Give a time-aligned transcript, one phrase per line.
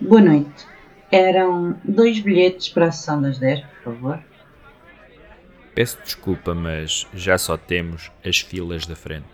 [0.00, 0.64] Boa noite.
[1.10, 4.24] Eram dois bilhetes para a sessão das 10, por favor.
[5.74, 9.26] Peço desculpa, mas já só temos as filas da frente.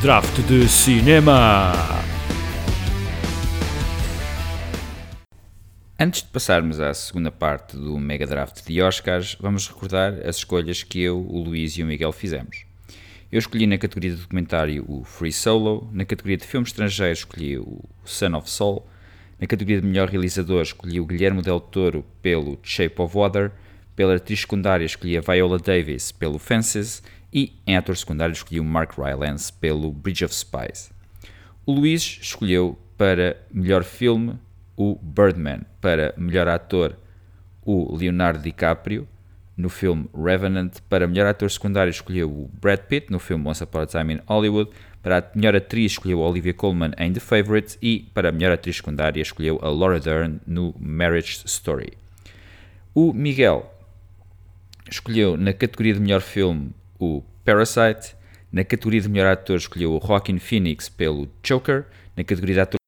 [0.00, 1.72] Draft de cinema!
[5.98, 10.84] Antes de passarmos à segunda parte do Mega Draft de Oscars, vamos recordar as escolhas
[10.84, 12.63] que eu, o Luís e o Miguel fizemos.
[13.34, 17.58] Eu escolhi na categoria de documentário o Free Solo, na categoria de filme estrangeiro escolhi
[17.58, 18.86] o Son of Soul,
[19.40, 23.50] na categoria de melhor realizador escolhi o Guilherme Del Toro pelo Shape of Water,
[23.96, 27.02] pela atriz secundária escolhi a Viola Davis pelo Fences
[27.32, 30.92] e em ator secundário escolhi o Mark Rylance pelo Bridge of Spies.
[31.66, 34.38] O Luís escolheu para melhor filme
[34.76, 36.96] o Birdman, para melhor ator
[37.64, 39.08] o Leonardo DiCaprio
[39.56, 43.10] no filme Revenant, para melhor ator secundário escolheu o Brad Pitt.
[43.10, 44.70] No filme Once Upon a Time in Hollywood,
[45.02, 48.52] para a melhor atriz escolheu a Olivia Colman em The Favourite e para a melhor
[48.52, 51.92] atriz secundária escolheu a Laura Dern no Marriage Story.
[52.94, 53.70] O Miguel
[54.90, 58.16] escolheu na categoria de melhor filme o Parasite,
[58.50, 61.84] na categoria de melhor ator escolheu o Joaquin Phoenix pelo Joker,
[62.16, 62.78] na categoria de ator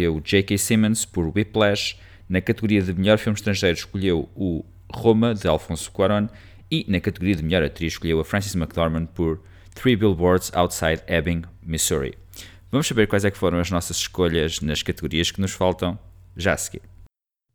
[0.00, 0.58] escolheu o J.K.
[0.58, 1.96] Simmons por Whiplash,
[2.28, 6.28] na categoria de melhor filme estrangeiro escolheu o Roma de Alfonso Cuarón
[6.70, 9.42] e na categoria de melhor atriz escolheu a Frances McDormand por
[9.74, 12.14] Three Billboards Outside Ebbing, Missouri.
[12.70, 15.98] Vamos saber quais é que foram as nossas escolhas nas categorias que nos faltam
[16.36, 16.82] já a seguir.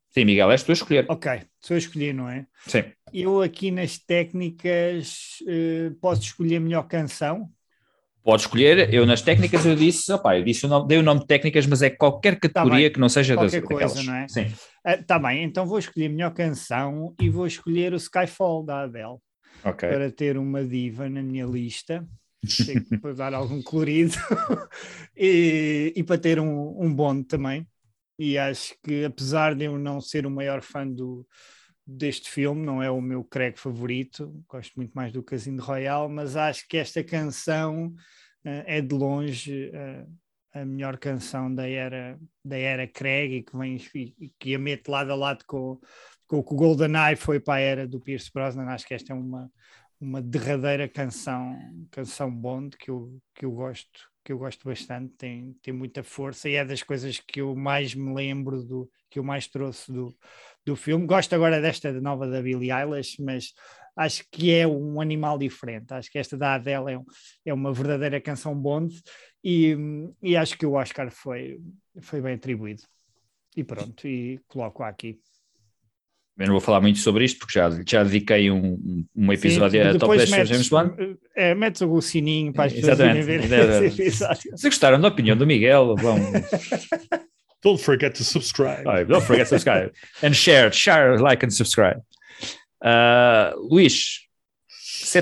[0.10, 1.06] Sim, Miguel, és tu a escolher.
[1.10, 2.46] Ok, sou a escolher, não é?
[2.68, 2.84] Sim.
[3.12, 7.50] Eu aqui nas técnicas uh, posso escolher melhor canção.
[8.24, 11.20] Pode escolher, eu nas técnicas eu disse, opa, eu disse o nome, dei o nome
[11.20, 14.06] de técnicas, mas é qualquer tá categoria tá que não seja qualquer das, coisa, daquelas.
[14.06, 14.28] não é?
[14.30, 14.54] Sim.
[14.88, 19.18] Uh, tá bem, então vou escolher melhor canção e vou escolher o Skyfall da Adele.
[19.66, 19.90] Okay.
[19.90, 22.08] Para ter uma diva na minha lista.
[23.02, 24.16] para dar algum colorido
[25.16, 27.68] e, e, para ter um, um bonde também.
[28.18, 31.26] E acho que, apesar de eu não ser o maior fã do,
[31.86, 36.36] deste filme, não é o meu Craig favorito, gosto muito mais do Casino Royal, mas
[36.36, 40.10] acho que esta canção uh, é de longe uh,
[40.54, 44.88] a melhor canção da era, da era Craig e que, vem, e que a mete
[44.88, 45.80] lado a lado com,
[46.28, 48.66] com o que o GoldenEye foi para a era do Pierce Brosnan.
[48.68, 49.52] Acho que esta é uma,
[50.00, 51.58] uma derradeira canção,
[51.90, 56.48] canção Bond que eu, que eu gosto, que eu gosto bastante, tem, tem muita força
[56.48, 60.16] e é das coisas que eu mais me lembro do que eu mais trouxe do,
[60.66, 61.06] do filme.
[61.06, 63.54] Gosto agora desta nova da Billie Eilish, mas
[63.96, 65.94] acho que é um animal diferente.
[65.94, 67.06] Acho que esta da Adele é, um,
[67.46, 68.96] é uma verdadeira canção Bond
[69.44, 69.76] e,
[70.22, 71.60] e acho que o Oscar foi,
[72.02, 72.84] foi bem atribuído.
[73.56, 75.20] E pronto, e coloco aqui.
[76.36, 79.90] Eu não vou falar muito sobre isto porque já, já dediquei um, um episódio Sim,
[79.90, 81.18] a Top 10 metes, James Bond.
[81.36, 84.58] É, metes o sininho para as pessoas verem ver esse episódio.
[84.58, 86.18] Se gostaram da opinião do Miguel, vão.
[87.64, 88.86] Don't forget to subscribe.
[88.86, 89.94] Oh, don't forget to subscribe.
[90.22, 92.02] and share, share, like and subscribe.
[92.84, 94.20] Uh, Luís,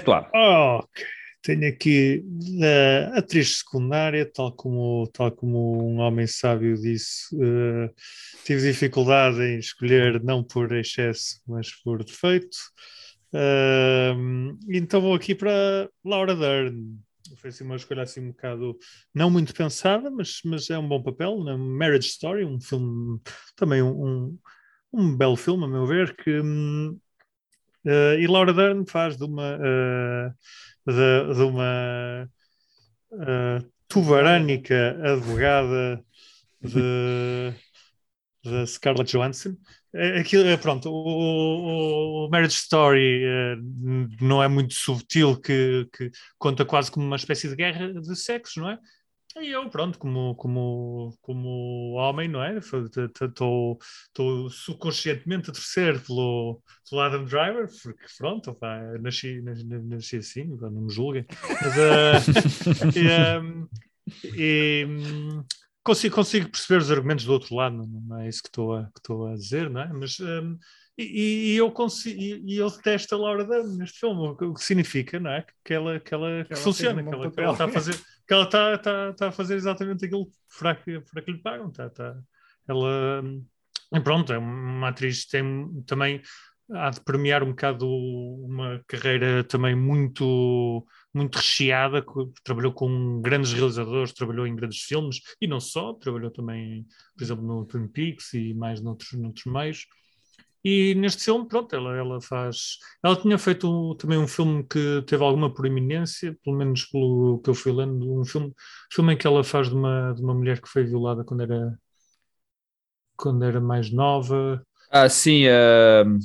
[0.04, 0.28] toi.
[0.34, 1.06] Oh, ok.
[1.44, 2.24] Tenho aqui
[2.64, 7.90] a atriz secundária, tal como, tal como um homem sábio disse, uh,
[8.46, 12.58] tive dificuldade em escolher não por excesso, mas por defeito.
[13.34, 17.00] Uh, então vou aqui para Laura Dern.
[17.38, 18.78] Foi assim uma escolha assim um bocado
[19.14, 21.44] não muito pensada, mas, mas é um bom papel.
[21.44, 23.20] Na Marriage Story, um filme,
[23.56, 24.38] também um,
[24.94, 26.40] um, belo filme, a meu ver, que.
[26.40, 29.58] Uh, e Laura Dern faz de uma
[30.86, 32.30] de, de uma
[33.12, 36.04] uh, tubarânica advogada
[36.62, 37.54] de,
[38.44, 39.56] de Scarlett Johansson.
[39.94, 46.10] É, aquilo, é, pronto, o, o, Marriage Story uh, não é muito subtil, que, que
[46.38, 48.80] conta quase como uma espécie de guerra de sexo, não é?
[49.38, 52.58] E eu, pronto, como, como, como homem, não é?
[52.58, 53.80] Estou
[54.50, 60.70] subconscientemente a torcer pelo, pelo Adam Driver, porque pronto, opa, nasci, nasci, nasci assim, não
[60.70, 61.26] me julguem.
[61.62, 63.70] Mas, uh, e, um,
[64.38, 64.86] e
[65.84, 69.14] consigo, consigo perceber os argumentos do outro lado, não é isso que estou a, que
[69.32, 69.92] a dizer, não é?
[69.94, 70.58] Mas um,
[70.98, 75.20] e, e, eu consigo, e, eu detesto a Laura Dern neste filme, o que significa,
[75.20, 75.46] não é?
[75.64, 77.96] Que ela, que ela, que, que funciona, que ela, que ela está a fazer
[78.32, 81.70] que ela está tá, tá a fazer exatamente aquilo para que, para que lhe pagam.
[81.70, 82.18] Tá, tá.
[82.66, 83.22] Ela,
[83.94, 86.22] e pronto, é uma atriz que tem também
[86.74, 92.04] há de premiar um bocado uma carreira também muito muito recheada,
[92.44, 96.86] trabalhou com grandes realizadores, trabalhou em grandes filmes e não só, trabalhou também,
[97.18, 99.86] por exemplo, no Twin Peaks e mais noutros, noutros meios.
[100.64, 102.78] E neste filme, pronto, ela, ela faz.
[103.04, 107.56] Ela tinha feito também um filme que teve alguma proeminência, pelo menos pelo que eu
[107.56, 108.54] fui lendo, um filme,
[108.94, 111.80] filme em que ela faz de uma, de uma mulher que foi violada quando era,
[113.18, 114.64] quando era mais nova.
[114.92, 116.20] Ah, sim, uh,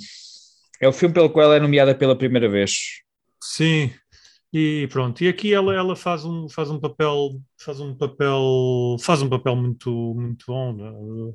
[0.80, 3.02] é o filme pelo qual ela é nomeada pela primeira vez.
[3.42, 3.92] Sim,
[4.52, 9.20] e pronto, e aqui ela, ela faz, um, faz um papel faz um papel faz
[9.20, 11.34] um papel muito muito bom né?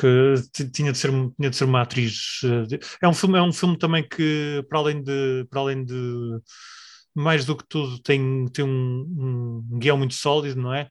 [0.00, 3.42] que, que tinha de ser tinha de ser uma atriz eh, é um filme é
[3.42, 5.94] um filme também que para além de para além de
[7.14, 10.88] mais do que tudo tem tem um, um guião muito sólido não é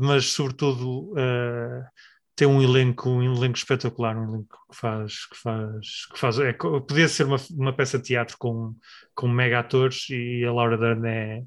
[0.00, 1.84] mas sobretudo uh,
[2.38, 6.52] tem um elenco, um elenco espetacular, um elenco que faz, que faz, que faz é,
[6.52, 8.76] podia ser uma, uma peça de teatro com,
[9.12, 11.42] com mega atores e a Laura Dern é,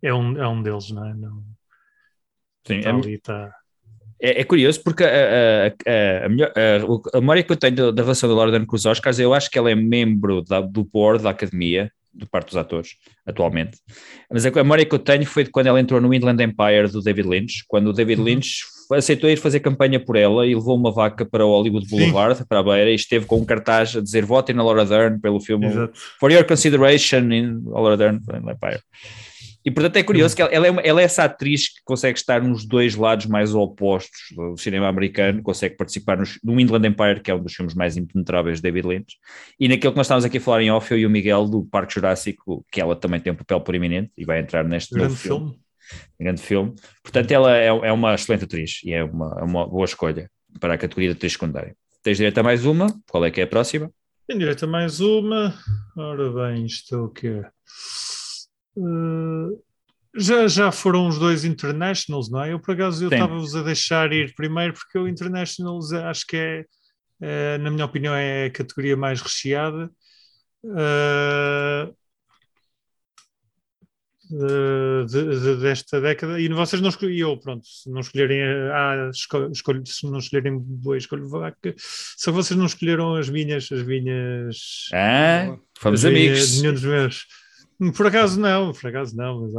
[0.00, 1.14] é, um, é um deles, não é?
[1.14, 1.42] Não,
[2.64, 3.52] Sim, é, ali, tá...
[4.22, 7.90] é, é, curioso porque a, a, a, a, melhor, a, a memória que eu tenho
[7.90, 10.60] da relação da Laura Dern com os Oscars, eu acho que ela é membro da,
[10.60, 12.90] do board da academia, do parte dos atores,
[13.26, 13.78] atualmente.
[14.30, 17.02] Mas a memória que eu tenho foi de quando ela entrou no Inland Empire do
[17.02, 18.26] David Lynch, quando o David uhum.
[18.26, 18.60] Lynch
[18.98, 22.44] aceitou ir fazer campanha por ela e levou uma vaca para o Hollywood Boulevard, Sim.
[22.48, 25.40] para a beira, e esteve com um cartaz a dizer votem na Laura Dern pelo
[25.40, 25.98] filme Exato.
[26.18, 28.80] For Your Consideration in Laura Dern Empire.
[29.64, 32.42] E portanto é curioso que ela, é uma, ela, é essa atriz que consegue estar
[32.42, 37.30] nos dois lados mais opostos do cinema americano, consegue participar no, no Inland Empire, que
[37.30, 39.16] é um dos filmes mais impenetráveis de David Lynch,
[39.58, 41.62] e naquele que nós estávamos aqui a falar em off, eu e o Miguel do
[41.64, 45.48] Parque Jurássico, que ela também tem um papel proeminente e vai entrar neste grande filme.
[45.48, 45.69] filme.
[46.18, 46.74] Grande filme.
[47.02, 50.74] Portanto, ela é, é uma excelente atriz e é uma, é uma boa escolha para
[50.74, 51.76] a categoria de atriz secundária.
[52.02, 52.86] Tens direito a mais uma?
[53.08, 53.90] Qual é que é a próxima?
[54.26, 55.54] Tenho direito a mais uma.
[55.96, 57.44] Ora bem, isto é o quê?
[58.76, 59.62] Uh,
[60.16, 62.52] já, já foram os dois Internationals, não é?
[62.52, 66.64] Eu, por acaso, eu estava-vos a deixar ir primeiro, porque o Internationals acho que é,
[67.20, 69.90] é, na minha opinião, é a categoria mais recheada.
[70.64, 71.94] Uh,
[74.30, 80.06] de, de, desta década e vocês não escolheram, pronto, se não escolherem ah, escolho, se
[80.06, 86.04] não escolherem boa escolho vaca, só vocês não escolheram as minhas, as minhas ah, fomos
[86.04, 86.60] amigos.
[86.60, 87.26] nenhum dos meus.
[87.96, 89.54] Por acaso não, por acaso não, mas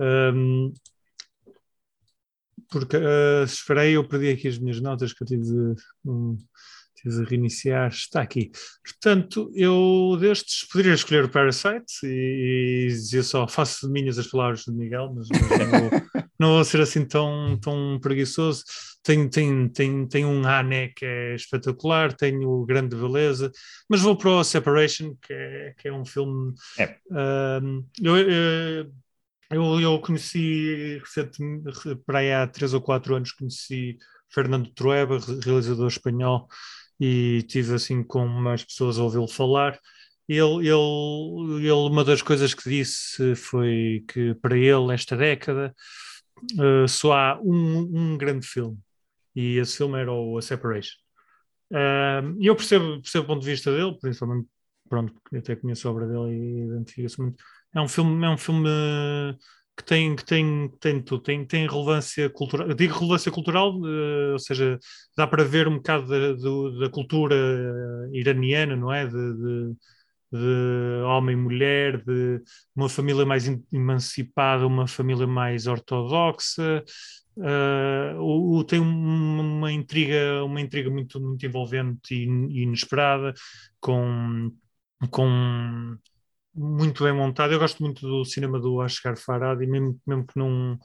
[0.00, 0.72] um,
[2.70, 5.74] porque uh, esperei, eu perdi aqui as minhas notas que eu tive de
[6.04, 6.36] um,
[7.04, 8.50] de reiniciar, está aqui.
[8.82, 14.64] Portanto, eu destes poderia escolher o Parasite e, e dizer só, faço minhas as palavras
[14.64, 15.90] de Miguel, mas, mas não, vou,
[16.40, 18.64] não, vou, ser assim tão, tão preguiçoso.
[19.02, 23.52] Tem, tem, tem, tem um Ane que é espetacular, tenho Grande Beleza,
[23.88, 26.54] mas vou para o Separation, que é, que é um filme.
[26.78, 26.96] É.
[27.10, 28.16] Um, eu,
[29.50, 31.00] eu, eu conheci
[32.06, 33.98] para aí há três ou quatro anos, conheci
[34.34, 36.48] Fernando Trueba, realizador espanhol,
[37.00, 39.78] e tive assim com mais pessoas a ouvi-lo falar.
[40.28, 45.74] Ele, ele, ele, uma das coisas que disse foi que para ele, esta década,
[46.58, 48.78] uh, só há um, um grande filme
[49.34, 50.96] e esse filme era o A Separation.
[52.40, 54.48] E eu percebo, percebo o ponto de vista dele, principalmente,
[54.88, 57.42] pronto, porque até conheço a obra dele e identifico-se muito.
[57.74, 58.68] É um filme, é um filme
[59.76, 64.32] que tem, que tem, tem tudo, tem, tem relevância cultural, eu digo relevância cultural, uh,
[64.32, 64.78] ou seja,
[65.16, 67.34] dá para ver um bocado da, da cultura
[68.12, 69.06] iraniana, não é?
[69.06, 69.74] De, de,
[70.32, 72.42] de homem e mulher, de
[72.74, 76.84] uma família mais emancipada, uma família mais ortodoxa,
[77.36, 83.34] Uh, o, o, tem uma intriga, uma intriga muito, muito envolvente e, e inesperada,
[83.80, 84.52] com,
[85.10, 85.98] com
[86.54, 87.52] muito bem montado.
[87.52, 90.78] Eu gosto muito do cinema do Asghar Farhadi, mesmo, mesmo que não,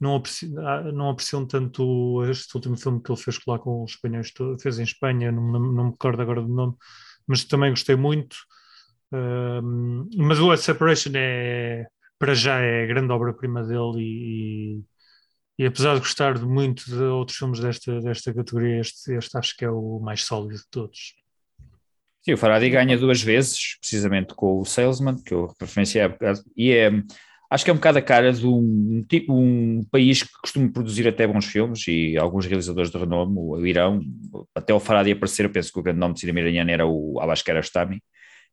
[0.00, 3.92] não, apreci, ah, não apreciam tanto este último filme que ele fez lá com os
[3.92, 6.74] espanhóis, fez em Espanha, não, não, não me recordo agora do nome,
[7.26, 8.36] mas também gostei muito.
[9.12, 11.86] Uh, mas o A Separation é,
[12.18, 14.84] para já, é a grande obra-prima dele e, e
[15.58, 19.64] e apesar de gostar muito de outros filmes desta, desta categoria, este, este acho que
[19.64, 21.14] é o mais sólido de todos.
[22.24, 26.02] Sim, o Faradi ganha duas vezes, precisamente com o Salesman, que eu referenciei
[26.56, 26.90] e é,
[27.50, 31.06] acho que é um bocado a cara de um, tipo, um país que costuma produzir
[31.06, 34.00] até bons filmes e alguns realizadores de renome, o Irão,
[34.54, 37.20] até o Faradi aparecer, eu penso que o grande nome de cinema iraniano era o
[37.20, 38.02] Alaskar Astami,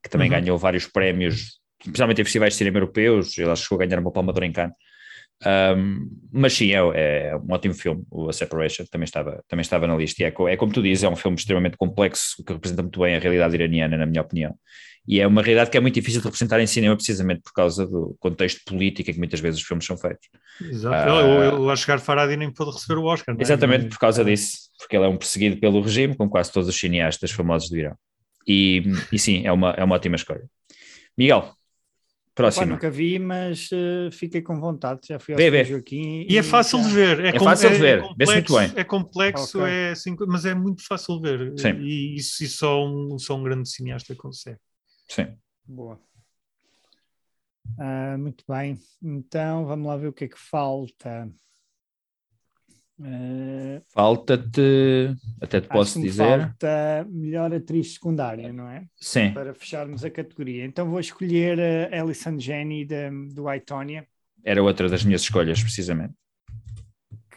[0.03, 0.41] que também uhum.
[0.41, 4.33] ganhou vários prémios, especialmente em festivais de cinema europeus, ele chegou a ganhar uma palma
[4.33, 4.75] de em Cannes
[5.45, 9.87] Um, mas sim, é, é, um ótimo filme, o A Separation, também estava, também estava
[9.87, 10.21] na lista.
[10.21, 13.15] E é, é como tu dizes, é um filme extremamente complexo que representa muito bem
[13.15, 14.55] a realidade iraniana, na minha opinião.
[15.07, 17.87] E é uma realidade que é muito difícil de representar em cinema, precisamente por causa
[17.87, 20.29] do contexto político em que muitas vezes os filmes são feitos.
[20.61, 21.55] Exato.
[21.55, 23.35] Uh, chegar Faradi nem pôde receber o Oscar.
[23.35, 23.41] É?
[23.41, 26.79] Exatamente, por causa disso, porque ele é um perseguido pelo regime, como quase todos os
[26.79, 27.95] cineastas famosos do Irão.
[28.47, 30.43] E, e sim, é uma, é uma ótima escolha.
[31.17, 31.51] Miguel,
[32.35, 32.65] próximo.
[32.65, 35.01] nunca vi, mas uh, fiquei com vontade.
[35.07, 36.25] Já fui ao vê, Joaquim.
[36.27, 36.87] E, e é fácil já...
[36.87, 37.25] de ver.
[37.25, 38.73] É, é fácil de ver, é muito bem.
[38.75, 39.71] É complexo, okay.
[39.71, 41.59] é assim, mas é muito fácil de ver.
[41.59, 41.81] Sim.
[41.81, 44.59] E isso só um, só um grande cineasta consegue.
[45.07, 45.27] Sim.
[45.65, 45.99] Boa.
[47.77, 48.79] Uh, muito bem.
[49.01, 51.29] Então vamos lá ver o que é que falta.
[53.01, 56.39] Uh, Falta-te, até te posso dizer.
[56.39, 58.85] Falta melhor atriz secundária, não é?
[58.95, 59.33] Sim.
[59.33, 60.63] Para fecharmos a categoria.
[60.65, 61.59] Então vou escolher
[61.91, 64.07] a Alison Jenny de, do Itonia.
[64.43, 66.13] Era outra das minhas escolhas, precisamente.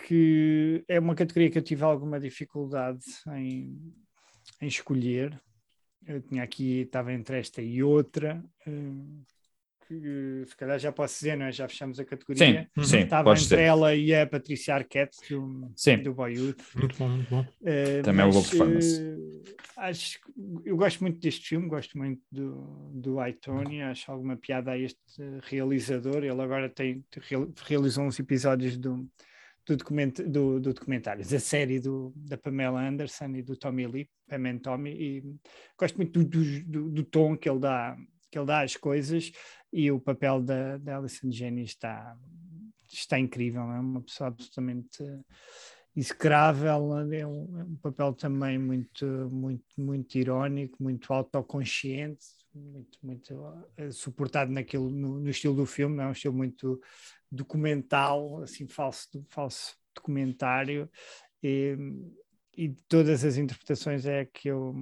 [0.07, 3.95] Que é uma categoria que eu tive alguma dificuldade em,
[4.61, 5.41] em escolher.
[6.07, 8.45] Eu tinha aqui, estava entre esta e outra.
[8.67, 9.23] Uh,
[9.87, 11.53] que se calhar já posso dizer, não é?
[11.53, 12.69] Já fechamos a categoria.
[12.77, 13.59] Sim, sim Estava entre ser.
[13.59, 15.99] ela e a Patrícia Arquette do, sim.
[15.99, 16.57] do Boyhood.
[16.75, 17.41] Muito bom, muito bom.
[17.41, 19.01] Uh, Também é uma boa performance.
[19.01, 19.43] Uh,
[19.77, 20.19] acho,
[20.65, 25.01] eu gosto muito deste filme, gosto muito do, do Tony, acho alguma piada a este
[25.43, 26.25] realizador.
[26.25, 27.05] Ele agora tem,
[27.67, 29.09] realizou uns episódios do,
[29.67, 34.09] do, document, do, do documentário, da série do, da Pamela Anderson e do Tommy Lee,
[34.29, 35.23] Pam and Tommy, e
[35.79, 37.97] gosto muito do, do, do tom que ele dá
[38.35, 39.31] que ele dá às coisas
[39.73, 42.17] e o papel da, da Alison Jenny está,
[42.93, 45.05] está incrível, é uma pessoa absolutamente
[45.95, 53.35] execrável, é um, é um, papel também muito, muito, muito irónico, muito autoconsciente, muito, muito
[53.37, 56.81] uh, suportado naquilo, no, no, estilo do filme, é um estilo muito
[57.31, 60.91] documental, assim, falso, falso documentário,
[61.41, 61.77] e,
[62.57, 64.75] e todas as interpretações é a que eu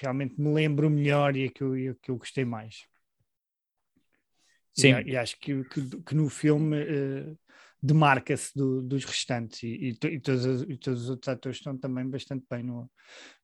[0.00, 2.86] realmente me lembro melhor e a que eu, a que eu gostei mais.
[4.74, 4.94] Sim.
[5.04, 7.38] E, e acho que, que, que, no filme uh,
[7.82, 12.08] demarca-se do, dos restantes e, e, e, todos, e todos os outros atores estão também
[12.08, 12.90] bastante bem no,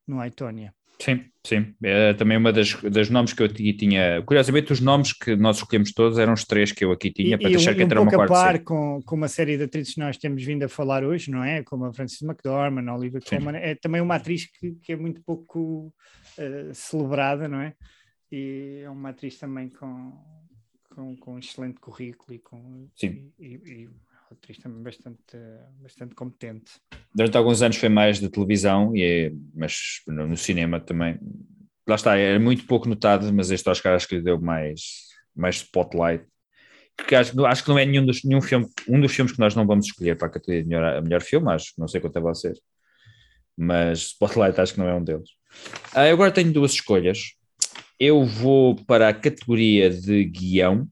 [0.07, 0.75] no Aitonia.
[1.01, 1.75] Sim, sim.
[1.83, 4.23] É também uma das, das nomes que eu tinha.
[4.23, 7.39] Curiosamente, os nomes que nós escolhemos todos eram os três que eu aqui tinha e,
[7.39, 8.33] para deixar um, que entrara um uma quarta.
[8.33, 11.43] par com, com uma série de atrizes que nós temos vindo a falar hoje, não
[11.43, 11.63] é?
[11.63, 13.57] Como a Frances McDormand, a Olivia Colman.
[13.57, 15.93] É também uma atriz que, que é muito pouco
[16.39, 17.75] uh, celebrada, não é?
[18.31, 20.13] E é uma atriz também com,
[20.91, 22.89] com, com um excelente currículo e com.
[22.97, 23.33] Sim.
[23.39, 23.89] E, e, e
[24.35, 25.37] atriz também bastante,
[25.81, 26.73] bastante competente.
[27.15, 31.19] Durante alguns anos foi mais de televisão, e é, mas no, cinema também.
[31.87, 34.81] Lá está, era muito pouco notado, mas este Oscar acho que lhe deu mais,
[35.35, 36.25] mais spotlight.
[36.97, 39.55] Porque acho, acho que não é nenhum dos, nenhum filme, um dos filmes que nós
[39.55, 42.23] não vamos escolher para a categoria de melhor, melhor filme, acho, não sei quanto a
[42.23, 42.59] vocês.
[43.57, 45.29] Mas Spotlight acho que não é um deles.
[45.95, 47.35] Ah, eu agora tenho duas escolhas.
[47.99, 50.89] Eu vou para a categoria de guião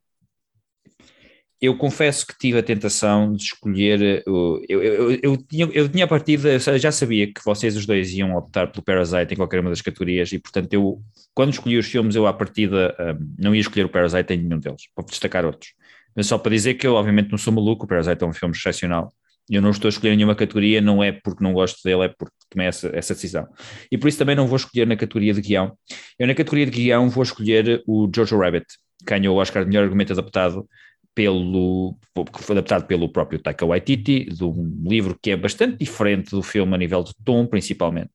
[1.63, 4.03] eu confesso que tive a tentação de escolher.
[4.03, 7.87] Eh, eu, eu, eu, eu, tinha, eu tinha a partida, já sabia que vocês os
[7.87, 11.01] dois iam optar pelo Parasite em qualquer uma das categorias, e portanto, eu,
[11.33, 14.59] quando escolhi os filmes, eu à partida um, não ia escolher o Parasite em nenhum
[14.59, 15.73] deles, para destacar outros.
[16.17, 18.57] Mas só para dizer que eu, obviamente, não sou maluco, o Parasite é um filme
[18.57, 19.13] excepcional.
[19.49, 22.35] Eu não estou a escolher nenhuma categoria, não é porque não gosto dele, é porque
[22.51, 23.47] tomei essa, essa decisão.
[23.91, 25.77] E por isso também não vou escolher na categoria de guião.
[26.19, 28.67] Eu, na categoria de guião, vou escolher o Jojo Rabbit,
[28.99, 30.67] que ganhou o Oscar de melhor argumento adaptado
[31.15, 36.31] pelo, que foi adaptado pelo próprio Taika Waititi, de um livro que é bastante diferente
[36.31, 38.11] do filme a nível de tom, principalmente,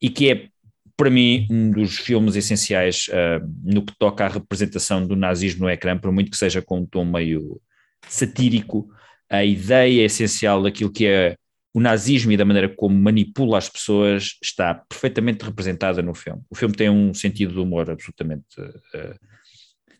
[0.00, 0.48] e que é,
[0.96, 5.70] para mim, um dos filmes essenciais uh, no que toca à representação do nazismo no
[5.70, 7.60] ecrã, por muito que seja com um tom meio
[8.08, 8.88] satírico,
[9.28, 11.36] a ideia essencial daquilo que é
[11.74, 16.42] o nazismo e da maneira como manipula as pessoas está perfeitamente representada no filme.
[16.50, 19.31] O filme tem um sentido de humor absolutamente uh,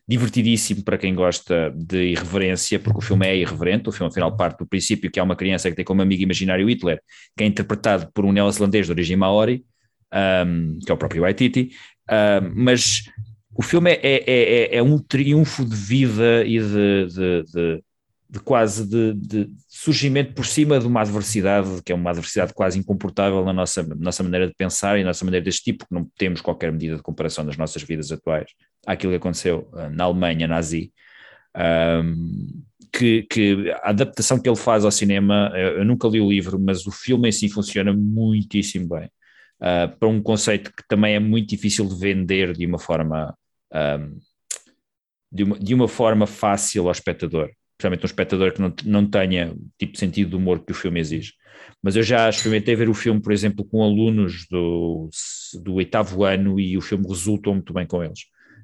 [0.07, 4.59] divertidíssimo para quem gosta de irreverência, porque o filme é irreverente, o filme afinal parte
[4.59, 6.99] do princípio que há uma criança que tem como amigo imaginário Hitler,
[7.37, 9.65] que é interpretado por um neozelandês de origem maori,
[10.45, 11.71] um, que é o próprio Waititi,
[12.09, 13.03] um, mas
[13.55, 17.83] o filme é, é, é, é, um triunfo de vida e de, de, de
[18.33, 22.79] de quase de, de, surgimento por cima de uma adversidade, que é uma adversidade quase
[22.79, 26.09] incomportável na nossa, nossa maneira de pensar e na nossa maneira deste tipo, que não
[26.17, 28.49] temos qualquer medida de comparação nas nossas vidas atuais
[28.87, 30.91] àquilo que aconteceu uh, na Alemanha nazi.
[31.55, 36.27] Um, que, que, a adaptação que ele faz ao cinema, eu, eu, nunca li o
[36.27, 39.11] livro, mas o filme em si funciona muitíssimo bem.
[39.61, 43.37] Uh, para um conceito que também é muito difícil de vender de uma forma
[43.71, 44.17] um,
[45.31, 47.51] de, uma, de uma forma fácil ao espectador
[47.83, 50.75] especialmente um espectador que não, não tenha o tipo de sentido de humor que o
[50.75, 51.33] filme exige.
[51.81, 55.09] Mas eu já experimentei ver o filme, por exemplo, com alunos do,
[55.63, 58.19] do oitavo ano e o filme resultou muito bem com eles.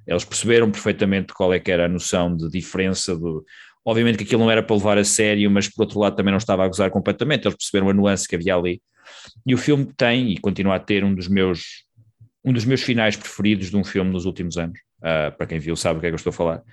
[0.07, 3.45] Eles perceberam perfeitamente qual é que era a noção de diferença do,
[3.85, 6.37] Obviamente que aquilo não era para levar a sério, mas por outro lado também não
[6.37, 8.81] estava a gozar completamente, eles perceberam a nuance que havia ali.
[9.45, 11.85] E o filme tem e continua a ter um dos meus
[12.43, 14.79] um dos meus finais preferidos de um filme nos últimos anos.
[14.99, 16.63] Uh, para quem viu sabe o que é que eu estou a falar.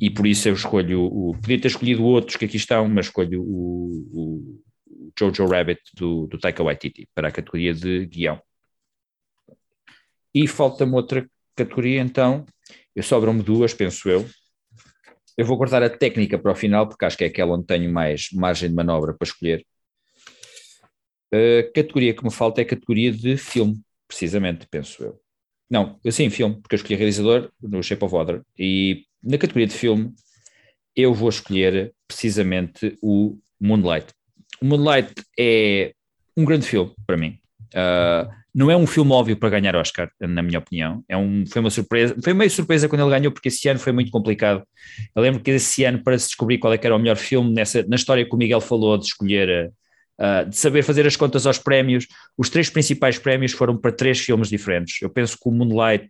[0.00, 1.34] E por isso eu escolho o.
[1.40, 4.62] Podia ter escolhido outros que aqui estão, mas escolho o, o
[5.18, 8.40] Jojo Rabbit do, do Taika Waititi para a categoria de guião.
[10.34, 12.44] E falta-me outra categoria, então.
[12.96, 14.26] Eu sobram-me duas, penso eu.
[15.36, 17.92] Eu vou guardar a técnica para o final, porque acho que é aquela onde tenho
[17.92, 19.66] mais margem de manobra para escolher.
[21.32, 25.23] A categoria que me falta é a categoria de filme, precisamente, penso eu.
[25.70, 28.42] Não, sim, filme, porque eu escolhi realizador no Shape of Water.
[28.58, 30.12] E na categoria de filme,
[30.94, 34.06] eu vou escolher precisamente o Moonlight.
[34.60, 35.92] O Moonlight é
[36.36, 37.38] um grande filme para mim.
[37.74, 41.02] Uh, não é um filme óbvio para ganhar Oscar, na minha opinião.
[41.08, 43.92] É um, foi uma surpresa, foi meio surpresa quando ele ganhou, porque esse ano foi
[43.92, 44.62] muito complicado.
[45.14, 47.84] Eu lembro que esse ano, para se descobrir qual é era o melhor filme, nessa,
[47.88, 49.72] na história que o Miguel falou, de escolher,
[50.20, 52.06] uh, de saber fazer as contas aos prémios,
[52.36, 55.00] os três principais prémios foram para três filmes diferentes.
[55.02, 56.08] Eu penso que o Moonlight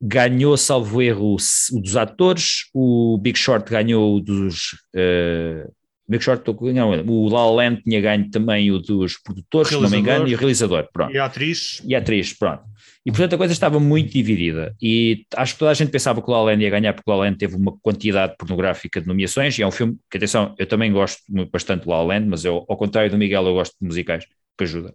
[0.00, 4.72] ganhou, salvo erro, o dos atores, o Big Short ganhou o dos.
[4.94, 5.72] Uh,
[6.20, 9.98] Short, não, o La La Land tinha ganho também o dos produtores, se não me
[9.98, 11.12] engano, e o realizador, pronto.
[11.12, 11.82] E a atriz.
[11.84, 12.62] E a atriz, pronto.
[13.04, 16.28] E portanto a coisa estava muito dividida e acho que toda a gente pensava que
[16.28, 19.00] o La La Land ia ganhar porque o La La Land teve uma quantidade pornográfica
[19.00, 21.22] de nomeações e é um filme que, atenção, eu também gosto
[21.52, 24.26] bastante do La Land, mas eu, ao contrário do Miguel, eu gosto de musicais,
[24.58, 24.92] que ajuda.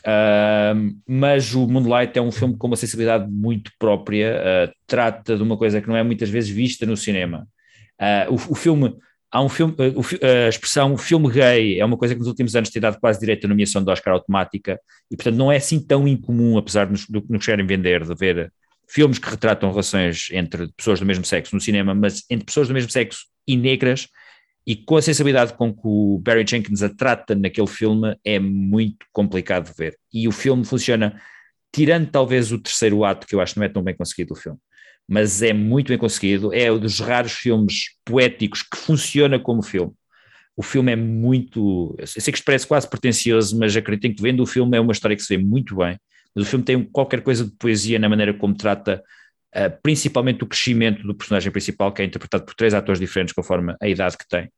[0.00, 5.42] Uh, mas o Moonlight é um filme com uma sensibilidade muito própria, uh, trata de
[5.42, 7.46] uma coisa que não é muitas vezes vista no cinema.
[7.98, 8.94] Uh, o, o filme
[9.32, 9.74] há um filme,
[10.20, 13.18] eh, a expressão filme gay é uma coisa que nos últimos anos tem dado quase
[13.18, 14.78] direito à nomeação de Oscar automática
[15.10, 18.14] e, portanto, não é assim tão incomum, apesar de nos, de nos querem vender, de
[18.14, 18.52] ver
[18.86, 22.74] filmes que retratam relações entre pessoas do mesmo sexo no cinema, mas entre pessoas do
[22.74, 24.06] mesmo sexo e negras,
[24.66, 29.06] e com a sensibilidade com que o Barry Jenkins a trata naquele filme é muito
[29.12, 29.98] complicado de ver.
[30.12, 31.20] E o filme funciona,
[31.72, 34.36] tirando talvez o terceiro ato, que eu acho que não é tão bem conseguido o
[34.36, 34.58] filme
[35.08, 36.52] mas é muito bem conseguido.
[36.52, 39.92] É um dos raros filmes poéticos que funciona como filme.
[40.56, 41.94] O filme é muito.
[41.98, 45.16] Eu sei que parece quase pretencioso, mas acreditem que vendo o filme é uma história
[45.16, 45.98] que se vê muito bem.
[46.34, 49.02] Mas o filme tem qualquer coisa de poesia na maneira como trata,
[49.54, 53.74] uh, principalmente o crescimento do personagem principal, que é interpretado por três atores diferentes conforme
[53.80, 54.50] a idade que tem.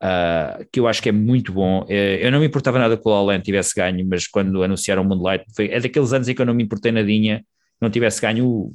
[0.00, 1.82] Uh, que eu acho que é muito bom.
[1.82, 5.04] Uh, eu não me importava nada que o Alan tivesse ganho, mas quando anunciaram o
[5.04, 7.44] Moonlight, foi, é daqueles anos em que eu não me importei nadinha,
[7.80, 8.70] não tivesse ganho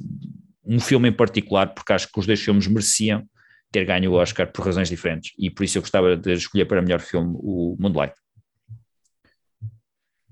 [0.66, 3.24] um filme em particular, porque acho que os dois filmes mereciam
[3.70, 6.80] ter ganho o Oscar por razões diferentes, e por isso eu gostava de escolher para
[6.80, 8.14] melhor filme o Moonlight.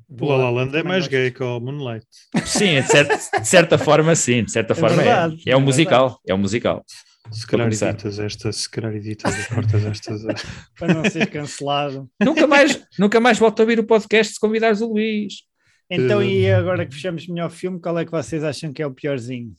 [0.08, 2.06] O La La Land é mais gay que o Moonlight.
[2.44, 5.04] Sim, de certa, de certa forma sim, de certa é forma é.
[5.04, 5.52] verdade, é.
[5.52, 6.84] É um é musical, é um musical.
[7.30, 10.22] Se calhar editas esta, se calhar editas e cortas estas.
[10.78, 12.10] para não ser cancelado.
[12.22, 15.44] nunca mais, nunca mais volto a ouvir o podcast se convidares o Luís.
[15.88, 16.22] Então, uh...
[16.22, 19.54] e agora que fechamos melhor filme, qual é que vocês acham que é o piorzinho?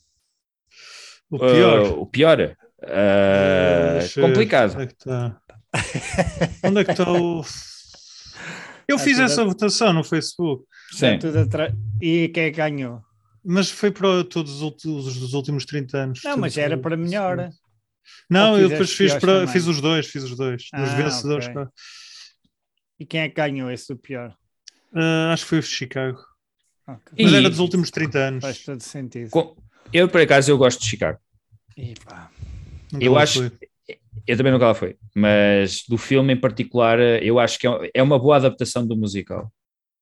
[1.30, 1.80] O pior.
[1.80, 2.56] Uh, o pior.
[2.82, 4.74] Uh, complicado.
[4.74, 5.40] Onde é que está?
[6.64, 7.42] Onde é que está o.
[8.86, 10.64] Eu fiz essa votação no Facebook.
[10.92, 11.18] Sim.
[12.00, 13.02] E quem é ganhou?
[13.42, 16.20] Mas foi para todos os, últimos 30 anos.
[16.24, 17.50] Não, mas era para melhor.
[18.28, 20.68] Não, eu depois fiz, para, fiz os dois, fiz os dois.
[20.72, 21.48] Ah, os vencedores.
[21.48, 21.66] Okay.
[23.00, 24.34] E quem é que ganhou esse do pior?
[24.92, 26.18] Uh, acho que foi o Chicago.
[26.86, 27.24] Okay.
[27.24, 27.36] Mas e...
[27.36, 28.44] era dos últimos 30 anos.
[28.44, 29.30] Faz todo sentido.
[29.30, 29.56] Com...
[29.92, 31.18] Eu, por acaso, eu gosto de Chicago.
[31.76, 32.30] Epa.
[33.00, 33.50] Eu acho.
[33.50, 33.52] Foi.
[34.26, 38.02] Eu também nunca lá fui, mas do filme em particular, eu acho que é, é
[38.02, 39.52] uma boa adaptação do musical.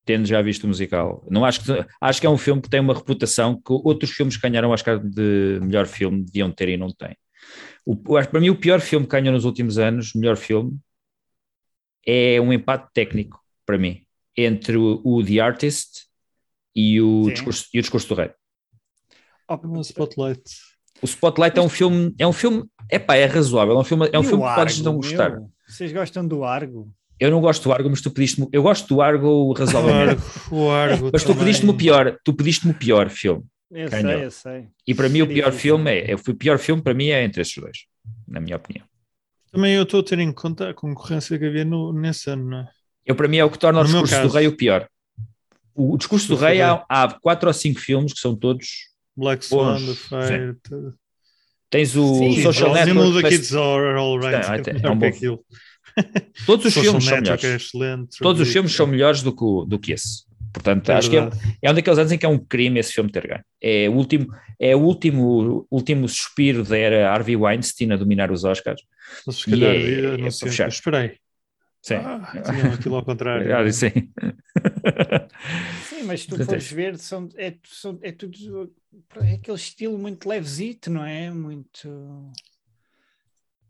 [0.04, 2.80] Tendo já visto o musical, não acho que acho que é um filme que tem
[2.80, 6.76] uma reputação que outros filmes que ganharam o Oscar de melhor filme deviam ter e
[6.76, 7.16] não têm.
[7.86, 10.76] O, para mim, o pior filme que ganhou nos últimos anos, melhor filme,
[12.04, 14.02] é um empate técnico para mim
[14.36, 16.06] entre o, o The Artist
[16.74, 18.30] e o, discurso, e o Discurso do Rei.
[19.48, 20.42] Oh, Spotlight.
[21.02, 24.18] O Spotlight é um filme, é um filme, epá, é razoável, é um filme, é
[24.18, 25.30] um filme que podes não gostar.
[25.30, 26.88] Meu, vocês gostam do Argo?
[27.18, 30.22] Eu não gosto do Argo, mas tu pediste-me, eu gosto do Argo razoavelmente.
[30.50, 33.44] o Argo mas tu pediste-me o pior, tu pediste-me o pior filme.
[33.70, 34.12] Eu Ganhou.
[34.12, 34.68] sei, eu sei.
[34.86, 37.40] E para mim o pior filme é, é, o pior filme para mim é entre
[37.40, 37.86] esses dois,
[38.28, 38.84] na minha opinião.
[39.50, 42.58] Também eu estou a ter em conta a concorrência que havia no, nesse ano, não
[42.58, 42.68] é?
[43.04, 44.88] Eu para mim é o que torna no o discurso do rei o pior.
[45.74, 49.44] O, o discurso do rei há, há quatro ou cinco filmes que são todos Black
[49.44, 50.56] Swan, The Fire.
[51.70, 53.12] Tens o Sim, Social o Network.
[53.14, 54.34] da mas Kids are all right.
[54.68, 55.44] É, é, É, é um bom- aquilo.
[56.46, 57.44] Todos os filmes são é melhores.
[57.44, 58.18] excelente.
[58.18, 60.24] Todos os filmes são melhores do que, do que esse.
[60.52, 61.56] Portanto, É acho que é, verdade.
[61.62, 63.42] é um daqueles anos em que é um crime esse filme ter ganho.
[63.60, 64.26] É o último,
[64.60, 68.82] é o último, último suspiro da era Harvey Weinstein a dominar os Oscars.
[69.26, 70.48] Mas se calhar, E é- é não sei.
[70.50, 70.68] fechar.
[70.68, 71.16] Espera aí.
[71.80, 71.94] Sim.
[71.96, 73.48] Ah, tinham aquilo ao contrário.
[73.56, 73.90] Ah, sim.
[75.88, 78.72] Sim, mas se tu fores ver, são, é, são- é tudo
[79.20, 81.30] é aquele estilo muito levezito, não é?
[81.30, 81.88] Muito.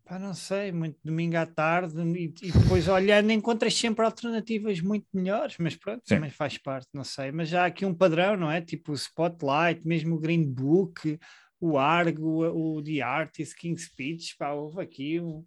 [0.04, 5.06] Pá, não sei, muito domingo à tarde e, e depois olhando encontras sempre alternativas muito
[5.14, 6.16] melhores, mas pronto, Sim.
[6.16, 7.30] também faz parte, não sei.
[7.30, 8.60] Mas já há aqui um padrão, não é?
[8.60, 11.18] Tipo o Spotlight, mesmo o Green Book,
[11.60, 15.46] o Argo, o The Artist, King's Speech, pá, houve aqui um-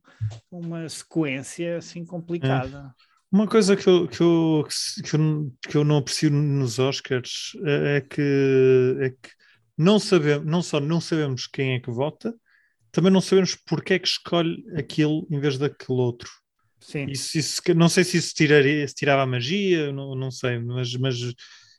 [0.50, 2.96] uma sequência assim complicada.
[3.30, 4.66] Uma coisa que eu, que, eu,
[5.04, 9.45] que, eu, que eu não aprecio nos Oscars é é que, é que
[9.78, 12.34] não, sabemos, não só não sabemos quem é que vota,
[12.92, 16.30] também não sabemos porque é que escolhe aquele em vez daquele outro.
[16.80, 17.08] Sim.
[17.10, 20.94] Isso, isso, não sei se isso tiraria, se tirava a magia, não, não sei, mas,
[20.96, 21.16] mas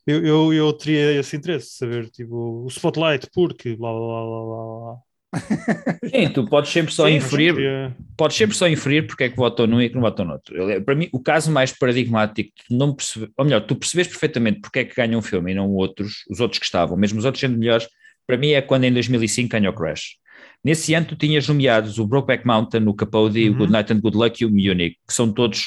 [0.07, 4.95] eu, eu, eu teria esse interesse, saber tipo, o Spotlight, porque blá blá blá blá
[4.95, 5.06] blá.
[6.11, 9.37] Sim, tu podes sempre só Sim, inferir, Queria- podes sempre só inferir porque é que
[9.37, 10.57] votou num e que não votou noutro.
[10.57, 14.81] Eu- Para mim, o caso mais paradigmático, não percebe, ou melhor, tu percebes perfeitamente porque
[14.81, 17.41] é que ganha um filme e não outros, os outros que estavam, mesmo os outros
[17.41, 17.87] sendo melhores,
[18.27, 20.17] para mim é quando em 2005 ganhou Crash.
[20.65, 23.55] Nesse ano tu tinhas nomeados o Brokeback Mountain, o o Uhum.
[23.55, 25.67] Good Night and Good Luck e o Munich, que são todos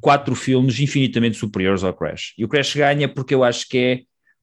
[0.00, 2.32] quatro filmes infinitamente superiores ao Crash.
[2.38, 4.00] E o Crash ganha porque eu acho que é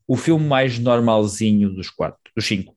[0.07, 2.76] o filme mais normalzinho dos quatro, dos cinco.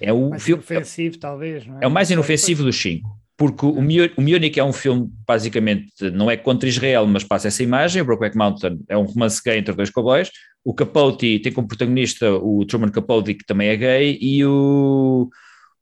[0.00, 1.84] É o mais filme, inofensivo, talvez, não é?
[1.84, 3.16] é o mais inofensivo dos cinco.
[3.36, 7.62] Porque o, o Munich é um filme, basicamente, não é contra Israel, mas passa essa
[7.62, 8.00] imagem.
[8.00, 10.30] O Brokeback Mountain é um romance gay entre dois cowboys.
[10.64, 14.18] O Capote tem como protagonista o Truman Capote, que também é gay.
[14.20, 15.28] E o,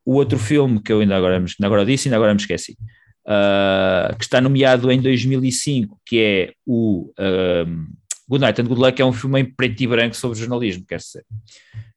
[0.05, 2.77] o outro filme, que eu ainda agora, ainda agora disse, ainda agora me esqueci,
[3.27, 7.87] ah, que está nomeado em 2005, que é o um,
[8.29, 10.99] Good Night and Good Luck, é um filme em preto e branco sobre jornalismo, quer
[10.99, 11.25] dizer.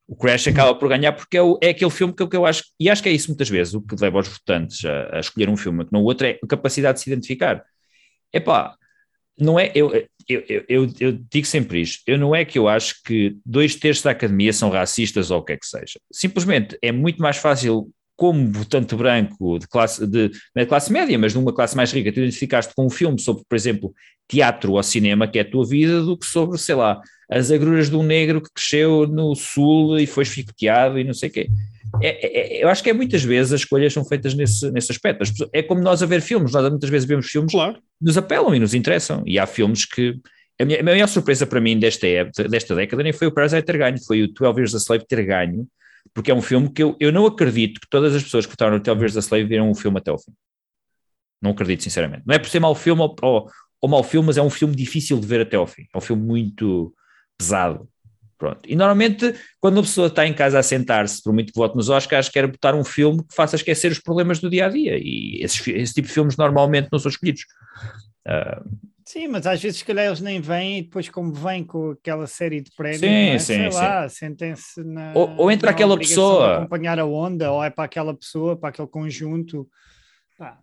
[0.08, 2.46] O Crash acaba por ganhar porque é, o- é aquele filme que, eu- que eu
[2.46, 5.20] acho, e acho que é isso muitas vezes, o que leva os votantes a, a
[5.20, 7.64] escolher um filme, que no outro é a capacidade de se identificar.
[8.34, 8.76] Epá,
[9.40, 9.94] não é, eu,
[10.30, 14.04] eu, eu, eu digo sempre isto, eu não é que eu acho que dois terços
[14.04, 16.00] da academia são racistas ou o que é que seja.
[16.12, 21.34] Simplesmente é muito mais fácil, como votante branco de classe, de, de classe média, mas
[21.34, 23.94] numa classe mais rica, tu identificaste com um filme sobre, por exemplo,
[24.28, 27.00] teatro ou cinema, que é a tua vida, do que sobre, sei lá,
[27.30, 31.30] as agruras de um negro que cresceu no sul e foi chicoteado e não sei
[31.30, 31.48] o quê.
[32.02, 34.92] É, é- é- eu acho que é muitas vezes as escolhas são feitas nesse, nesse
[34.92, 35.24] aspecto.
[35.24, 37.80] As pessoas- é como nós a ver filmes, nós muitas vezes vemos filmes Claro, que
[38.02, 40.16] nos apelam e nos interessam, e há filmes que.
[40.60, 43.64] A, minha, a maior surpresa para mim desta, época, desta década nem foi o Parasite
[43.64, 45.68] ter ganho, foi o 12 Years a Slave ter ganho,
[46.14, 48.78] porque é um filme que eu, eu não acredito que todas as pessoas que votaram
[48.78, 50.32] no 12 Years a Slave viram o filme até ao fim.
[51.42, 52.24] Não acredito, sinceramente.
[52.26, 53.50] Não é por ser mau filme ou, ou,
[53.82, 55.84] ou mau filme, mas é um filme difícil de ver até ao fim.
[55.94, 56.94] É um filme muito
[57.38, 57.88] pesado.
[58.38, 58.62] Pronto.
[58.68, 61.90] E normalmente, quando uma pessoa está em casa a sentar-se, por muito que vote nos
[61.90, 64.98] Oscars, quer botar um filme que faça esquecer os problemas do dia a dia.
[64.98, 67.46] E esses, esse tipo de filmes normalmente não são escolhidos.
[68.28, 68.62] Ah,
[69.08, 72.28] Sim, mas às vezes, se calhar, eles nem vêm e depois, como vêm com aquela
[72.28, 73.40] série de prémios, Sim, é?
[73.40, 73.78] sim, sei sim.
[73.78, 75.14] lá, sentem-se na.
[75.16, 78.88] Ou- ou entra aquela pessoa- acompanhar a onda, ou é para aquela pessoa, para aquele
[78.90, 79.66] conjunto.
[80.38, 80.60] Pá,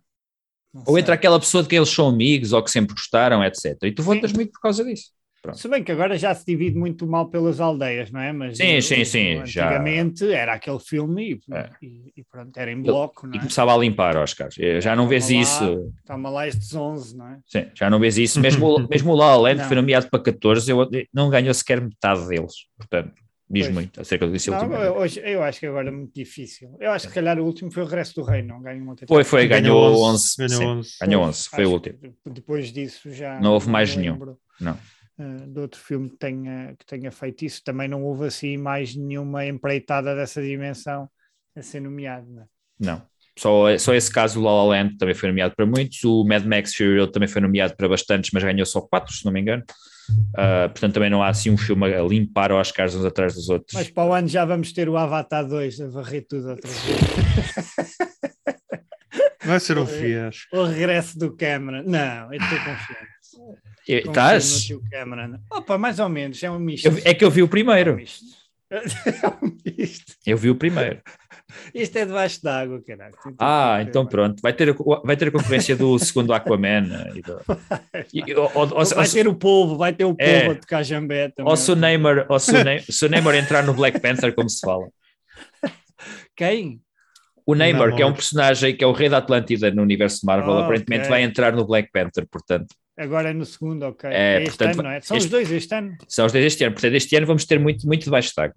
[0.73, 1.01] ou sei.
[1.01, 3.89] entra aquela pessoa de que eles são amigos ou que sempre gostaram, etc.
[3.89, 5.09] E tu votas muito por causa disso.
[5.53, 8.33] Se bem que agora já se divide muito mal pelas aldeias, não é?
[8.33, 11.69] Mas Sim, sim, sim, já- Antigamente era aquele filme e, É.
[11.81, 13.39] e- e pronto, era em bloco, E não é?
[13.39, 14.49] começava a limpar, Oscar.
[14.79, 15.35] Já não vês lá.
[15.41, 15.93] isso.
[16.05, 17.39] Toma lá estes 11, não é?
[17.45, 18.39] Sim, já não vês isso.
[18.39, 22.27] Mesmo, o- mesmo o La que foi nomeado para 14, eu, não ganhou sequer metade
[22.27, 22.53] deles.
[22.77, 23.13] Portanto,
[23.49, 23.73] diz Pois.
[23.75, 24.75] muito acerca desse Não, último.
[24.75, 26.75] eu, hoje, eu acho que agora é muito difícil.
[26.79, 28.95] Eu acho que se calhar o último foi o Regresso do Rei, não ganhou um
[29.07, 30.35] Foi, foi, ganhou 11.
[30.37, 30.89] Ganhou sim, 11.
[31.01, 31.99] ganhou 11, foi o último.
[32.25, 34.13] Depois disso já Não houve mais nenhum.
[34.13, 34.77] lembro, Não.
[35.17, 37.63] Eh, de outro filme que tenha, que tenha feito isso.
[37.63, 41.09] Também não houve assim mais nenhuma empreitada dessa dimensão
[41.55, 42.27] a ser nomeado.
[42.29, 42.45] Não é?
[42.79, 43.01] Não.
[43.37, 46.03] Só, só esse caso, o La La Land também foi nomeado para muitos.
[46.03, 49.25] O Mad Max Fury Road também foi nomeado para bastantes, mas ganhou só 4, se
[49.25, 49.63] não me engano.
[50.37, 53.73] Ah, portanto, também não há assim um filme a limpar Oscars uns atrás dos outros.
[53.73, 57.97] Mas para o ano já vamos ter o Avatar 2 a varrer tudo outra vez.
[59.43, 60.55] Vai ser um fiasco.
[60.55, 61.83] o regresso do Cameron.
[61.85, 63.14] Não, eu estou confiante.
[63.87, 64.67] E- Confio Estás?
[65.51, 66.87] Opa, mais ou menos, é um misto.
[66.87, 67.95] Eu- É que eu vi o É um primeiro.
[67.95, 68.25] misto.
[68.71, 70.13] É um misto.
[70.25, 70.99] Eu vi o primeiro.
[71.73, 73.13] Isto é debaixo d'água, caralho.
[73.39, 74.41] Ah, então pronto.
[74.41, 76.87] Vai ter, a- vai ter a concorrência do segundo Aquaman.
[76.91, 77.41] eh, E do,
[78.31, 80.47] e- ou- ou- ou- vai ter o polvo, vai ter o É.
[80.47, 81.49] a tocar jambé também.
[81.49, 84.33] ou se o Neymar, ou se o Ney- se o Neymar entrar no Black Panther,
[84.33, 84.87] como se fala.
[86.35, 86.81] Quem?
[87.47, 87.95] o Namor.
[87.95, 90.59] que é um personagem que é o rei da Atlântida no universo de Marvel, Oh,
[90.61, 91.09] aparentemente ok.
[91.11, 92.65] vai entrar no Black Panther, portanto,
[92.97, 94.09] Agora é no segundo, ok.
[94.09, 95.01] É, É, este portanto, ano, não é?
[95.01, 95.97] São este- os dois este ano?
[96.07, 96.73] são os dois este ano.
[96.73, 98.55] Portanto, este ano vamos ter muito, muito debaixo de água.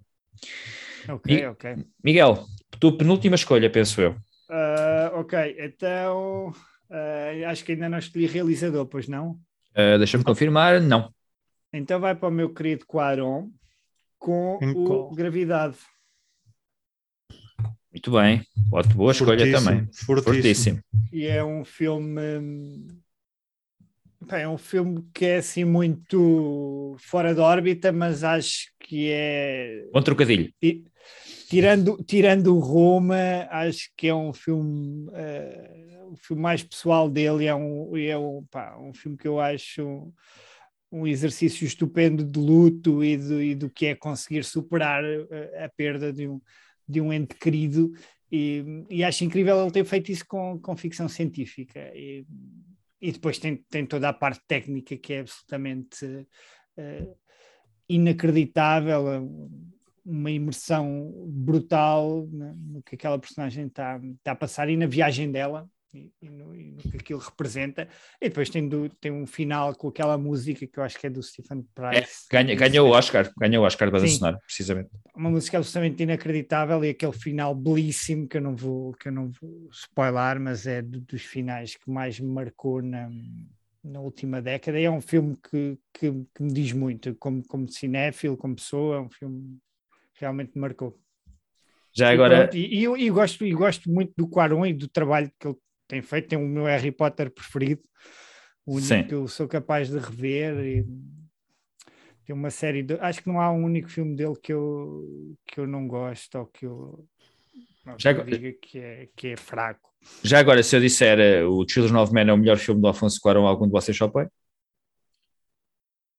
[1.09, 1.75] Ok, E- ok.
[2.03, 2.45] Miguel,
[2.79, 4.15] tua penúltima escolha, penso eu.
[4.49, 6.53] Ah, ok, então
[6.89, 9.31] ah, acho que ainda não escolhi realizador, pois não?
[9.75, 11.13] Uh, Deixa-me confirmar, não.
[11.71, 13.49] Então vai para o meu querido Quaron
[14.17, 15.11] com Em o qual?
[15.11, 15.75] Gravidade.
[17.91, 18.41] Muito bem,
[18.95, 19.89] boa escolha Fortíssimo, também.
[19.93, 20.23] Fortíssimo.
[20.23, 20.79] Fortíssimo.
[21.11, 22.21] E é um filme.
[24.27, 29.85] Pá, é um filme que é assim muito fora da órbita, mas acho que é.
[29.93, 30.51] Bom trocadilho.
[30.59, 30.83] ti-
[31.47, 37.45] Tirando, tirando Roma, acho que é um filme, eh, o filme mais pessoal dele.
[37.47, 40.13] É um, é um, pá, um filme que eu acho
[40.91, 45.69] um exercício estupendo de luto e, do- e do que é conseguir superar eh, a
[45.69, 46.39] perda de um,
[46.87, 47.91] de um ente querido.
[48.31, 51.79] E, e acho incrível ele ter feito isso com, com ficção científica.
[51.95, 52.25] E,
[53.01, 56.27] e depois tem, tem toda a parte técnica que é absolutamente
[56.77, 57.07] eh,
[57.87, 59.29] inacreditável,
[60.05, 65.31] uma imersão brutal né, no que aquela personagem está tá a passar e na viagem
[65.31, 65.69] dela.
[65.93, 67.87] E, e no, e no que aquilo representa,
[68.21, 71.09] e depois tem, do- tem um final com aquela música que eu acho que é
[71.09, 72.27] do Stephen É, Price.
[72.31, 74.07] ganha, ganha o Oscar, ganha o Oscar Sim.
[74.07, 74.89] sonora, precisamente.
[75.15, 79.31] uma música absolutamente inacreditável e aquele final belíssimo que eu não vou, que eu não
[79.31, 83.09] vou spoiler, mas é do- dos finais que mais me marcou na,
[83.83, 84.79] na última década.
[84.79, 88.97] E é um filme que, que, que me diz muito, como, como cinéfilo, como pessoa,
[88.97, 89.57] é um filme
[90.13, 90.95] que realmente me marcou.
[91.91, 94.73] Já E agora, pronto, E, e eu e gosto, e gosto muito do Quaron e
[94.73, 95.57] do trabalho que ele
[95.89, 96.29] tem feito.
[96.29, 97.81] Tem o meu Harry Potter preferido,
[98.65, 99.03] o único Sim.
[99.03, 100.55] que eu sou capaz de rever.
[100.65, 100.85] E
[102.25, 102.93] tem uma série de.
[103.01, 105.03] Acho que não há um único filme dele que eu,
[105.45, 107.05] que eu não gosto ou que eu,
[107.85, 109.89] não, Já que eu agora- diga que é, que é fraco.
[110.23, 112.87] já agora, se eu disser eh, o Children of Men é o melhor filme do
[112.87, 114.27] Alfonso Cuarón, algum de vocês só põe?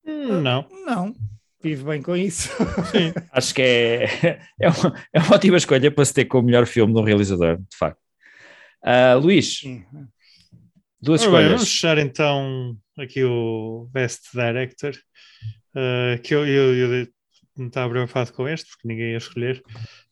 [0.04, 0.66] Hum, Não.
[0.86, 1.14] Não,
[1.62, 2.50] vivo bem com isso.
[3.32, 4.04] Acho que é,
[4.60, 7.56] é, uma, é uma ótima escolha para se ter como melhor filme de um realizador,
[7.58, 8.00] de facto.
[8.82, 9.84] Ah, Luís, Sim.
[11.00, 14.94] duas Ora bem, vamos fechar então aqui o Best Director,
[15.74, 17.08] uh, que eu, eu, eu
[17.56, 19.62] não estava preocupado com este, porque ninguém ia escolher.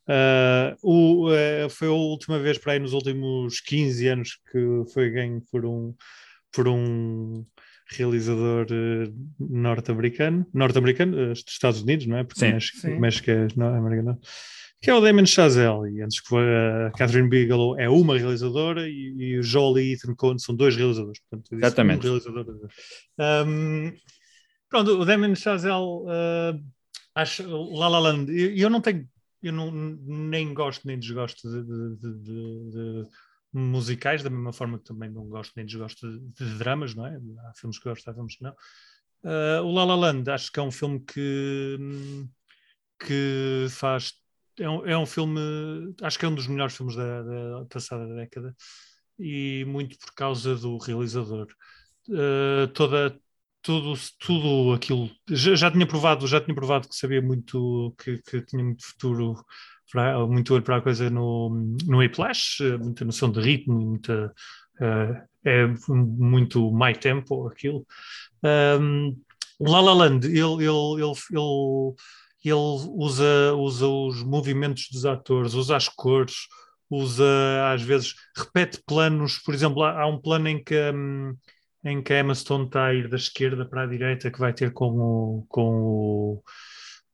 [0.09, 5.11] Uh, o, uh, foi a última vez para aí nos últimos 15 anos que foi
[5.11, 5.95] ganho por um,
[6.53, 7.45] por um
[7.91, 12.25] realizador uh, norte-americano, norte-americano, uh, dos Estados Unidos, não é?
[12.25, 12.53] Porque Sim.
[12.53, 12.99] México, Sim.
[12.99, 14.19] México é não, é americano.
[14.81, 19.15] Que é o Damon Chazelle, e antes que a Catherine Bigelow é uma realizadora e,
[19.19, 21.21] e o Joel e Ethan Coen são dois realizadores.
[21.21, 22.07] Portanto, disse Exatamente.
[22.07, 22.69] Um realizador.
[23.19, 23.93] Um,
[24.69, 26.65] pronto, o Damon Chazelle, uh,
[27.15, 27.43] acho,
[27.75, 29.09] La La Land, eu, eu não tenho,
[29.43, 33.07] eu não, nem gosto nem desgosto de, de- de- de-
[33.53, 37.19] musicais, da mesma forma que também não gosto nem desgosto de, dramas, não é?
[37.49, 38.55] Há filmes que gosto, há filmes que não.
[39.25, 41.79] Uh, o La La Land, acho que é um filme que,
[43.01, 44.13] que faz.
[44.59, 45.41] É um, é um filme,
[46.03, 48.55] acho que é um dos melhores filmes da, da passada década
[49.19, 51.47] e muito por causa do realizador.
[52.09, 53.19] Uh, toda,
[53.63, 55.11] tudo, tudo aquilo.
[55.29, 59.45] Já, já tinha provado, já tinha provado que sabia muito, que, que tinha muito futuro,
[59.93, 64.33] para, muito olho para a coisa no, no Whiplash, eh, muita noção de ritmo, muita.
[64.81, 67.87] eh, é muito my tempo aquilo.
[68.43, 69.17] Um,
[69.61, 71.95] La La Land, ele, ele, ele, ele,
[72.45, 76.35] ele usa, usa os movimentos dos atores, usa as cores,
[76.91, 77.25] usa
[77.73, 81.35] às vezes, repete planos, por exemplo, há, há um plano em que, hum,
[81.85, 84.53] em que a Emma Stone está a ir da esquerda para a direita que vai
[84.53, 86.43] ter com o, com o,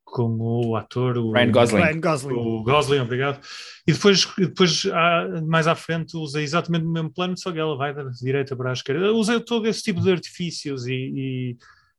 [0.05, 1.83] com o ator, o Ryan Gosling.
[1.83, 2.35] Ryan Gosling.
[2.35, 3.41] o Gosling, obrigado.
[3.87, 7.77] E depois, depois há- mais à frente usa exatamente o mesmo plano, só que ela
[7.77, 9.13] vai da direita para a esquerda.
[9.13, 11.57] Usa todo esse tipo de artifícios e, e,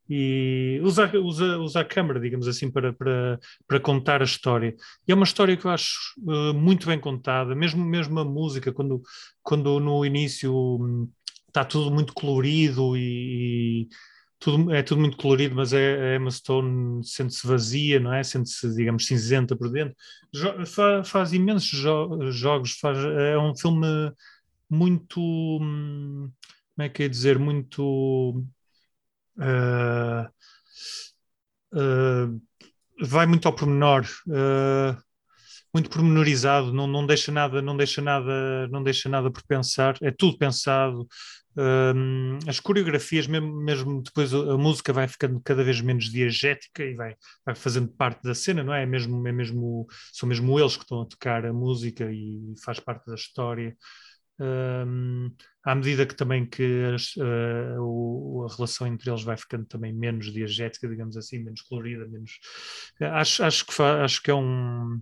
[0.09, 4.75] e usa, usa, usa a câmara, digamos assim, para, para, para contar a história.
[5.07, 5.97] E é uma história que eu acho
[6.29, 9.01] eh, muito bem contada, mesmo, mesmo a música, quando,
[9.43, 11.09] quando no início hum,
[11.47, 13.89] está tudo muito colorido e, e
[14.39, 18.23] tudo, é tudo muito colorido, mas é, a Emma Stone sente-se vazia, não é?
[18.23, 19.95] Sente-se, digamos, cinzenta por dentro.
[20.33, 23.87] Jo- fa- faz imensos jo- jogos, faz, é um filme
[24.69, 26.31] muito, hum,
[26.75, 28.43] como é que é dizer, muito
[29.39, 30.29] ah,
[31.73, 32.27] ah,
[33.01, 34.97] vai muito ao pormenor, ah,
[35.73, 40.11] muito pormenorizado, não, não deixa nada, não deixa nada, não deixa nada por pensar, é
[40.11, 41.05] tudo pensado.
[41.57, 46.95] Um, as coreografias, mesmo, mesmo depois a música vai ficando cada vez menos diegética e
[46.95, 48.83] vai, vai fazendo parte da cena, não é?
[48.83, 52.79] é mesmo, é mesmo, são mesmo eles que estão a tocar a música e faz
[52.79, 53.75] parte da história.
[54.37, 55.31] Um,
[55.63, 60.31] à medida que também que as, uh, a relação entre eles vai ficando também menos
[60.31, 62.39] diegética, digamos assim, menos colorida, menos
[62.99, 65.01] acho, acho, que, acho que é um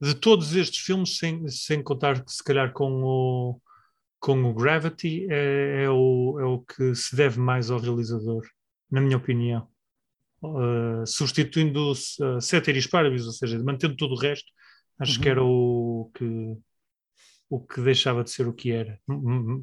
[0.00, 3.60] de todos estes filmes, sem, sem contar que se calhar com o
[4.20, 8.42] com o Gravity é, é, o, é o que se deve mais ao realizador,
[8.90, 9.68] na minha opinião.
[10.42, 14.46] Uh, substituindo uh, Ceteris Paribus, ou seja, mantendo todo o resto,
[15.00, 15.20] acho uhum.
[15.20, 16.56] que era o que,
[17.48, 19.00] o que deixava de ser o que era.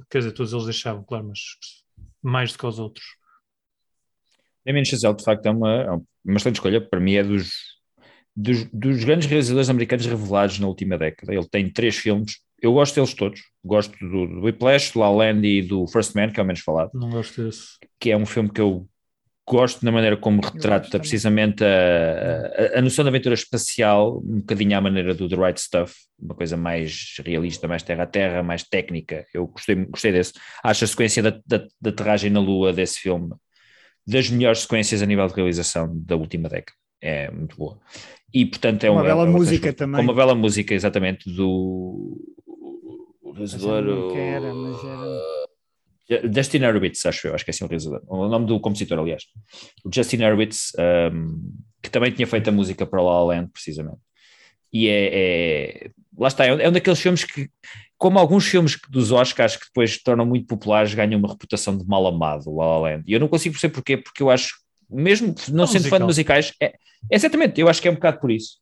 [0.09, 1.39] Quer dizer, todos eles deixavam, claro, mas
[2.21, 3.05] mais do que os outros.
[4.65, 6.81] Damien Chazelle, de facto, é uma, é uma excelente escolha.
[6.81, 7.51] Para mim, é dos,
[8.35, 11.33] dos, dos grandes realizadores americanos revelados na última década.
[11.33, 13.41] Ele tem três filmes eu gosto deles todos.
[13.63, 16.61] Gosto do, do Whiplash, do La Land e do First Man, que é o menos
[16.61, 16.91] falado.
[16.93, 17.77] Não gosto desse.
[17.99, 18.87] Que é um filme que eu
[19.47, 24.77] gosto da maneira como retrata precisamente a, a, a, noção de aventura espacial, um bocadinho
[24.77, 28.63] à maneira do The Right Stuff, uma coisa mais realista, mais terra a terra, mais
[28.63, 29.25] técnica.
[29.33, 30.33] Eu gostei, gostei desse.
[30.63, 33.35] Acho a sequência da, da, da aterragem na Lua desse filme
[34.07, 36.77] das melhores sequências a nível de realização da última década.
[37.01, 37.79] É muito boa.
[38.33, 40.01] E portanto é uma, uma bela é música também.
[40.01, 42.17] Uma bela música, exatamente, do
[43.33, 44.11] realizador.
[44.13, 45.44] Quem era, mas era.
[46.33, 48.01] Justin Hurwitz, acho eu, acho que é assim o realizador.
[48.07, 49.23] O nome do compositor, aliás.
[49.83, 50.71] O Justin Hurwitz,
[51.11, 51.41] um,
[51.81, 53.97] que também tinha feito a música para La La Land, precisamente.
[54.71, 57.49] E é, é lá está, é um daqueles filmes que,
[57.97, 62.05] como alguns filmes dos Oscars que depois tornam muito populares, ganham uma reputação de mal
[62.07, 63.03] amado, La La Land.
[63.07, 64.55] E eu não consigo perceber porquê, porque eu acho,
[64.89, 65.89] mesmo não, não sendo musical.
[65.89, 66.75] fã de musicais, é, é,
[67.11, 68.57] exatamente, eu acho que é um bocado por isso.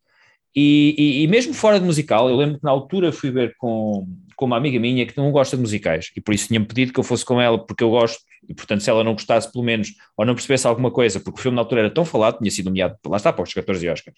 [0.56, 4.08] E, e, e, mesmo fora de musical, eu lembro que na altura fui ver com,
[4.36, 7.00] com uma amiga minha que não gosta de musicais e por isso tinha-me pedido que
[7.00, 9.94] eu fosse com ela porque eu gosto e portanto se ela não gostasse pelo menos
[10.16, 12.66] ou não percebesse alguma coisa, porque o filme na altura era tão falado, tinha sido
[12.66, 14.18] nomeado, lá está, para os 14 Oscars.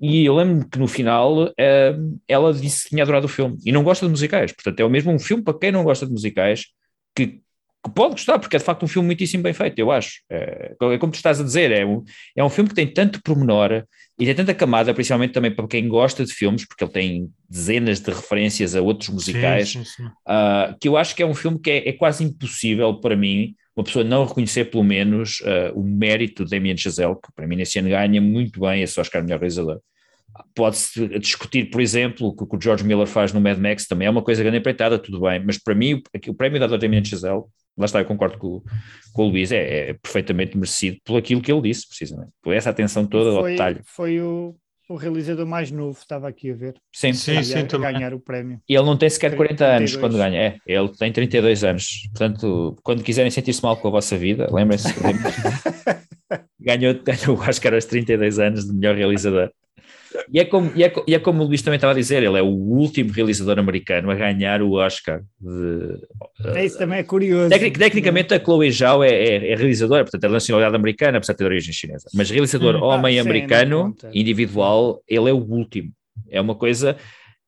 [0.00, 3.70] E eu lembro que no final uh, ela disse que tinha adorado o filme e
[3.70, 6.12] não gosta de musicais, portanto é o mesmo um filme para quem não gosta de
[6.12, 6.66] musicais
[7.14, 7.42] que
[7.84, 10.22] que pode gostar, porque é de facto um filme muitíssimo bem feito, eu acho.
[10.30, 12.04] É, é como tu estás a dizer, é um,
[12.36, 13.84] é um filme que tem tanto pormenor
[14.18, 17.98] e tem tanta camada, principalmente também para quem gosta de filmes, porque ele tem dezenas
[17.98, 20.04] de referências a outros musicais, sim, sim, sim.
[20.06, 23.54] Uh, que eu acho que é um filme que é, é, quase impossível para mim
[23.74, 27.56] uma pessoa não reconhecer pelo menos uh, o mérito de Damien Chazelle, que para mim
[27.56, 29.80] nesse ano ganha muito bem esse Oscar melhor realizador.
[30.54, 34.10] Pode-se discutir, por exemplo, o que o George Miller faz no Mad Max, também é
[34.10, 37.42] uma coisa grande empreitada, tudo bem, mas para mim o, prémio dado a Damien Chazelle
[37.76, 38.62] lá está, eu concordo com,
[39.12, 42.70] com o Luís, é, é, perfeitamente merecido por aquilo que ele disse, precisamente, por essa
[42.70, 43.80] atenção toda foi, ao detalhe.
[43.84, 44.54] Foi o,
[44.88, 46.74] o realizador mais novo, estava aqui a ver.
[46.92, 48.60] Sim, sim, a, sim, a ganhar o prémio.
[48.68, 49.76] E ele não tem sequer 40 32.
[49.76, 53.92] anos quando ganha, é, ele tem 32 anos, portanto, quando quiserem sentir-se mal com a
[53.92, 54.88] vossa vida, lembrem-se,
[56.60, 59.50] ganhou, ganhou o Oscar aos 32 anos de melhor realizador.
[60.32, 62.38] E é, como, e, é, e é como o Luís também estava a dizer, ele
[62.38, 65.22] é o último realizador americano a ganhar o Oscar.
[65.40, 66.00] De,
[66.54, 67.50] é, isso também é curioso.
[67.50, 71.32] Tecnic, tecnicamente, a Chloe Zhao é, é, é, realizadora, portanto, é da nacionalidade americana, apesar
[71.32, 72.08] de ter origem chinesa.
[72.14, 75.90] Mas realizador hum, homem ah, americano, sim, individual, ele é o último.
[76.30, 76.96] É uma coisa.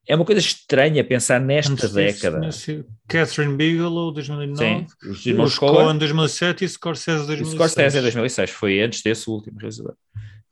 [0.07, 2.41] É uma coisa estranha pensar nesta Antes década.
[2.41, 4.57] Disso, Catherine Bigelow, 2009.
[4.59, 7.55] Sim, os irmãos Coen, 2007 e Scorsese, 2006.
[7.55, 8.51] Scorsese, 2006.
[8.51, 9.95] Foi antes desse o último realizador.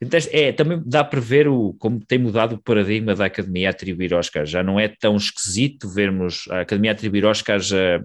[0.03, 3.71] Então, é, também dá para ver o, como tem mudado o paradigma da Academia a
[3.71, 4.51] atribuir Oscars.
[4.51, 8.01] Já não é tão esquisito vermos a Academia a atribuir Oscars a, a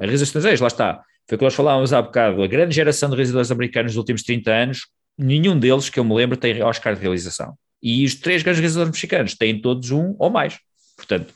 [0.00, 0.60] realizadores estrangeiros.
[0.60, 1.00] Lá está.
[1.28, 2.42] Foi o que nós falávamos há bocado.
[2.42, 6.16] A grande geração de realizadores americanos dos últimos 30 anos, nenhum deles, que eu me
[6.16, 7.54] lembro, tem Oscar de realização.
[7.80, 10.58] E os três grandes realizadores mexicanos têm todos um ou mais.
[10.96, 11.32] Portanto,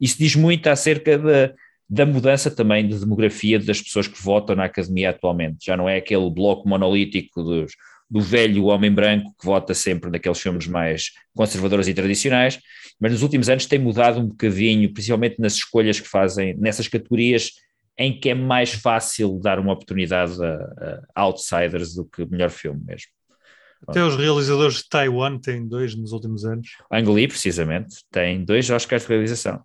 [0.00, 1.52] isso diz muito acerca da,
[1.86, 5.66] da mudança também de demografia das pessoas que votam na Academia atualmente.
[5.66, 7.72] Já não é aquele bloco monolítico dos
[8.10, 12.58] do velho homem branco que vota sempre naqueles filmes mais conservadores e tradicionais,
[12.98, 17.52] mas nos últimos anos tem mudado um bocadinho, principalmente nas escolhas que fazem nessas categorias
[17.96, 22.82] em que é mais fácil dar uma oportunidade a, a outsiders do que melhor filme
[22.84, 23.08] mesmo.
[23.86, 26.76] Até os realizadores de Taiwan têm dois nos últimos anos.
[26.90, 29.64] Ang Lee, precisamente, tem dois Oscars de realização.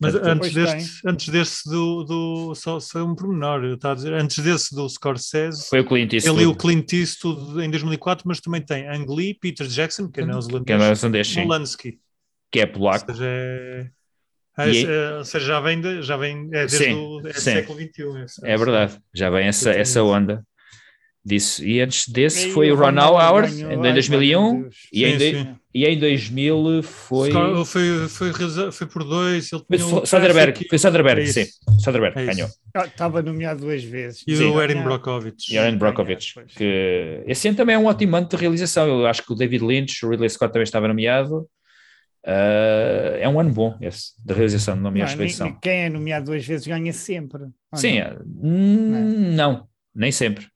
[0.00, 4.38] Mas antes deste, antes desse do, do só, só um pormenor, estava a dizer, antes
[4.38, 6.38] desse do Scorsese, foi o Clint Eastwood.
[6.38, 10.20] Ele e o Clint Eastwood em 2004, mas também tem Ang Lee, Peter Jackson, que
[10.20, 11.98] é neozelandês, que é Polanski,
[12.50, 13.10] que é polaco.
[13.10, 13.90] Ou seja, é,
[14.58, 17.78] é, é, ou seja já vem, de, já vem é desde sim, o é século
[17.78, 18.42] XXI.
[18.44, 20.44] É, é verdade, já vem essa, essa onda.
[21.26, 21.64] Disso.
[21.64, 24.76] E antes desse E foi o Ron Howard ganhou- em ai, 2001 meu Deus.
[24.92, 25.54] e, em Sim, de- sim.
[25.74, 27.30] e em 2000 foi.
[27.66, 28.32] Foi, foi,
[28.72, 29.52] foi por dois.
[29.52, 31.46] Ele Foi o Soderbergh, Traffic foi Soderbergh, É sim.
[31.80, 32.48] Soderbergh É ganhou.
[32.74, 34.22] Ah, Estava nomeado duas vezes.
[34.26, 34.44] E Sim.
[34.50, 34.84] o Erin Ganhar.
[34.84, 35.52] Brockovich.
[35.52, 36.52] E Aaron Sim, Brockovich, pois.
[36.54, 38.86] que esse ano também é um ótimo ano de realização.
[38.86, 41.46] Eu acho que o David Lynch, o Ridley Scott também estava nomeado.
[42.28, 45.48] Ah, é um ano bom esse, de realização, não me Não, acho ni- edição.
[45.48, 47.42] ni- quem é nomeado duas vezes ganha sempre.
[47.74, 48.06] Sim, não?
[48.06, 48.16] é.
[48.42, 50.46] Hum, não, nem sempre.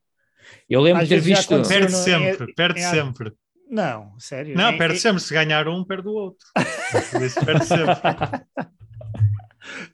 [0.71, 1.49] Eu lembro de ter visto.
[1.67, 3.33] Perde Não, sempre, é- perde é- sempre.
[3.69, 4.57] Não, sério.
[4.57, 5.21] Não, É- perde é- sempre.
[5.21, 6.47] Se ganhar um, perde o outro.
[7.11, 7.95] Por isso perde sempre.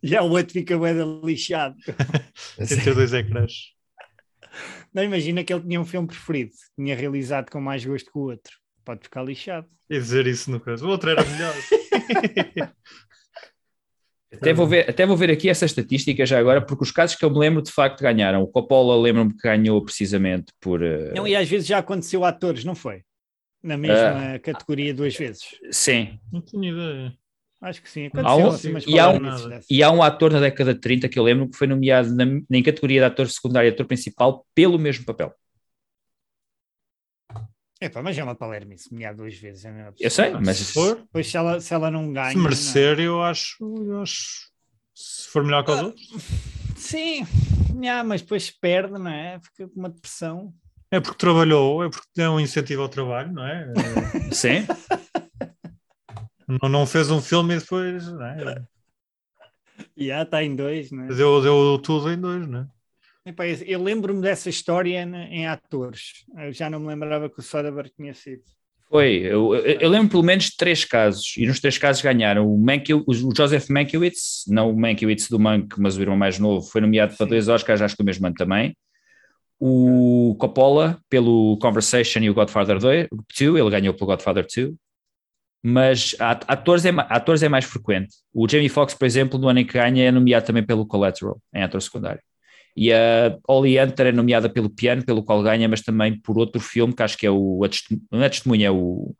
[0.03, 1.75] Já o outro fica bem lixado.
[2.61, 3.53] Entre dois ecrãs.
[4.93, 8.23] Não imagina que ele tinha um filme preferido, tinha realizado com mais gosto que o
[8.23, 8.53] outro.
[8.85, 9.67] Pode ficar lixado.
[9.91, 10.87] E dizer isso no caso.
[10.87, 11.55] O outro era melhor.
[14.33, 17.25] Até vou, ver, até vou ver aqui essa estatística já agora, porque os casos que
[17.25, 18.43] eu me lembro de facto ganharam.
[18.43, 20.83] O Coppola lembro-me que ganhou precisamente por.
[20.83, 23.03] eh, Não, e às vezes já aconteceu a atores, não foi?
[23.63, 25.43] Na mesma categoria duas vezes.
[25.71, 26.19] Sim.
[26.33, 27.15] Não tinha ideia.
[27.63, 28.05] Acho que sim.
[28.05, 29.21] Há Aconteceu um- assim, mas e há um-.
[29.71, 32.25] E há um ator na década de 30 que eu lembro que foi nomeado na,
[32.51, 35.33] em categoria de ator secundário e ator principal pelo mesmo papel.
[37.81, 39.65] Epá, mas é uma palermice, nomear duas vezes.
[39.65, 40.57] É mesmo Eu sei, mas.
[40.59, 42.31] Se for, Depois se ela, se ela não ganha...
[42.31, 44.51] se merecer, eu acho, eu acho.
[44.95, 46.11] Se for melhor que os outros.
[46.11, 46.21] não-
[46.77, 47.27] Sim,
[47.75, 49.39] nha, mas depois perde, não é?
[49.41, 50.55] Fica com uma depressão.
[50.91, 53.67] É porque trabalhou, é porque tem um incentivo ao trabalho, não é?
[54.33, 54.67] Sim.
[56.63, 58.65] não, não fez um filme e depois não é?
[59.99, 61.09] Já está em dois, não é?
[61.09, 62.67] deu, deu tudo em dois, não é?
[63.27, 66.25] Epá, eu lembro-me dessa história em atores.
[66.39, 68.43] Eu já não me lembrava que o Soderbergh tinha sido.
[68.89, 69.17] Foi.
[69.17, 72.49] Eu, eu- lembro pelo menos de três casos, e nos três casos ganharam.
[72.49, 76.65] O, Mankiw, o Joseph Mankiewicz, não o Mankiewicz do Monk, mas o irmão mais novo,
[76.69, 77.31] foi nomeado para Sim.
[77.31, 78.77] dois Oscars, acho que o mesmo ano também.
[79.59, 83.09] O Coppola, pelo Conversation e o Godfather 2,
[83.41, 84.73] ele ganhou pelo Godfather 2.
[85.65, 88.15] Mas atores é, atores é mais frequente.
[88.33, 91.41] O Jamie Foxx, por exemplo, no ano em que ganha, é nomeado também pelo Collateral,
[91.53, 92.21] em ator secundário.
[92.77, 96.61] E a Holly Hunter é nomeada pelo Piano, pelo qual ganha, mas também por outro
[96.61, 97.61] filme, que acho que é o.
[98.13, 99.15] Não é Testemunha, é o.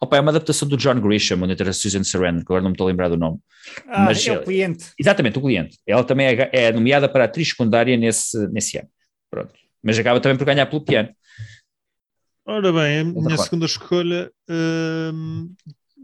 [0.00, 2.70] Opa, é uma adaptação do John Grisham, onde entra a Susan Sarandon, que agora não
[2.70, 3.38] me estou a lembrar do nome.
[3.86, 4.92] Ah, Mas é o cliente.
[4.98, 5.76] Exatamente, o cliente.
[5.86, 8.88] Ela também é, é nomeada para atriz secundária nesse, nesse ano.
[9.28, 9.52] Pronto.
[9.82, 11.10] Mas acaba também por ganhar pelo Piano.
[12.46, 13.42] Ora bem, a minha claro.
[13.42, 15.52] segunda escolha hum,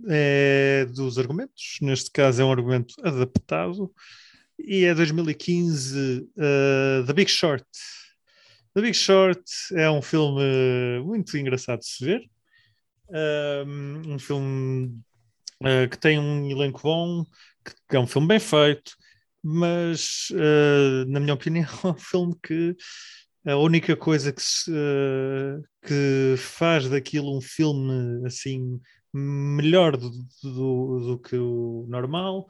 [0.09, 1.79] é dos argumentos.
[1.81, 3.91] Neste caso é um argumento adaptado
[4.59, 7.65] e é 2015 uh, The Big Short.
[8.75, 9.43] The Big Short
[9.73, 12.23] é um filme muito engraçado de se ver.
[13.09, 15.01] Um, um filme
[15.63, 17.25] uh, que tem um elenco bom,
[17.89, 18.93] que, é um filme bem feito,
[19.43, 22.77] mas uh, na minha opinião é um filme que
[23.47, 28.81] a única coisa que, se, eh, que faz daquilo um filme assim
[29.15, 30.11] melhor do,
[30.43, 32.47] do, do que o normal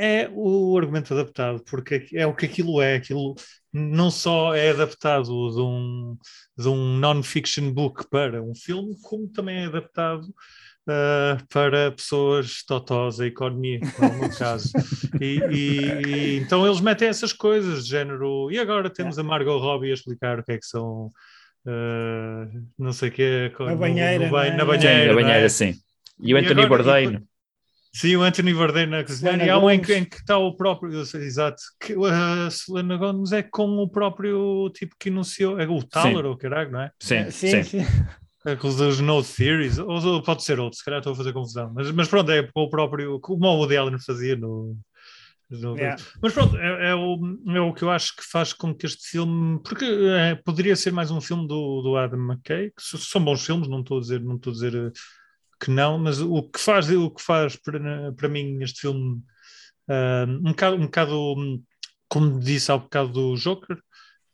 [0.00, 3.34] é o argumento adaptado, porque é o que aquilo é, aquilo
[3.72, 6.16] não só é adaptado de um,
[6.58, 10.24] de um non-fiction book para um filme, como também é adaptado
[10.88, 14.72] uh, para pessoas totós, a economia, como é meu caso.
[15.20, 18.50] E, e- e então eles metem essas coisas, de género.
[18.50, 21.10] E agora temos a Margot Robbie a explicar o que é que são.
[21.66, 24.56] uh, não sei o que Na banheira, no, é?
[24.56, 25.48] na banheira, banheira, é?
[25.48, 25.74] sim.
[26.22, 27.29] E o Anthony Bourdain.
[27.92, 29.44] Sim, o Anthony Bourdain na cozinha.
[29.44, 30.02] E há um em que, Gomez.
[30.02, 34.70] em que está o próprio, sei, exato, que a Selena Gomez é com o próprio
[34.72, 36.90] tipo que enunciou, é o Taller ou caralho, não é?
[37.00, 37.80] Sim, sim, sim.
[37.84, 37.86] sim.
[38.46, 41.72] Aqueles dos No Theories, ou ou pode ser outro, se calhar estou a fazer confusão,
[41.74, 44.76] mas, mas pronto, é com o próprio, como o Woody Allen fazia no.
[45.50, 46.00] no- Yeah.
[46.22, 47.18] Mas pronto, é, é o,
[47.48, 50.92] é o que eu acho que faz com que este filme, porque é, poderia ser
[50.92, 54.20] mais um filme do, do Adam McKay, que são bons filmes, não estou a dizer,
[54.20, 54.90] não estou a dizer eh,
[55.60, 59.22] que não, mas o que faz, o que faz para, para mim este filme
[59.88, 61.34] ah, um bocado, um bocado
[62.08, 63.78] como disse há bocado do Joker,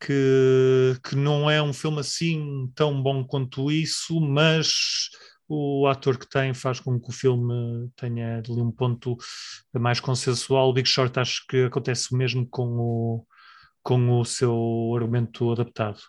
[0.01, 5.11] que, que não é um filme assim tão bom quanto isso, mas
[5.49, 9.16] o ator que tem faz com que o filme tenha ali um ponto
[9.72, 10.70] mais consensual.
[10.70, 13.27] O Big Short acho que acontece o mesmo com o,
[13.83, 14.55] com o seu
[14.97, 16.01] argumento adaptado.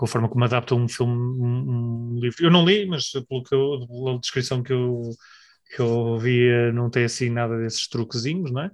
[0.00, 2.42] Com a forma como adapta um filme, um, um livro.
[2.44, 5.10] Eu não li, mas pelo que eu, pela descrição que eu,
[5.76, 8.70] que eu via, não tem assim nada desses truquezinhos, não é?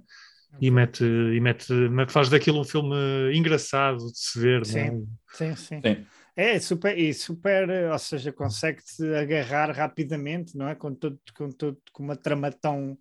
[0.61, 2.95] E mete, e mete, mete- faz daquilo um filme
[3.33, 4.93] engraçado de se ver, não é?
[5.31, 5.85] Sim, sim.
[5.85, 6.07] Sim.
[6.35, 10.75] É super, e super, eh, ou seja, consegue-te agarrar rapidamente, não é?
[10.75, 12.97] Com, todo, com, todo, com uma trama tão,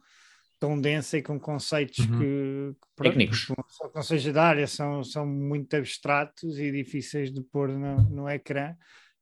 [0.58, 2.18] tão densa e com conceitos Uhum.
[2.18, 3.44] que, que Técnicos.
[3.46, 3.54] que
[3.94, 8.74] não seja da área, são, são muito abstratos e difíceis de pôr no, no ecrã.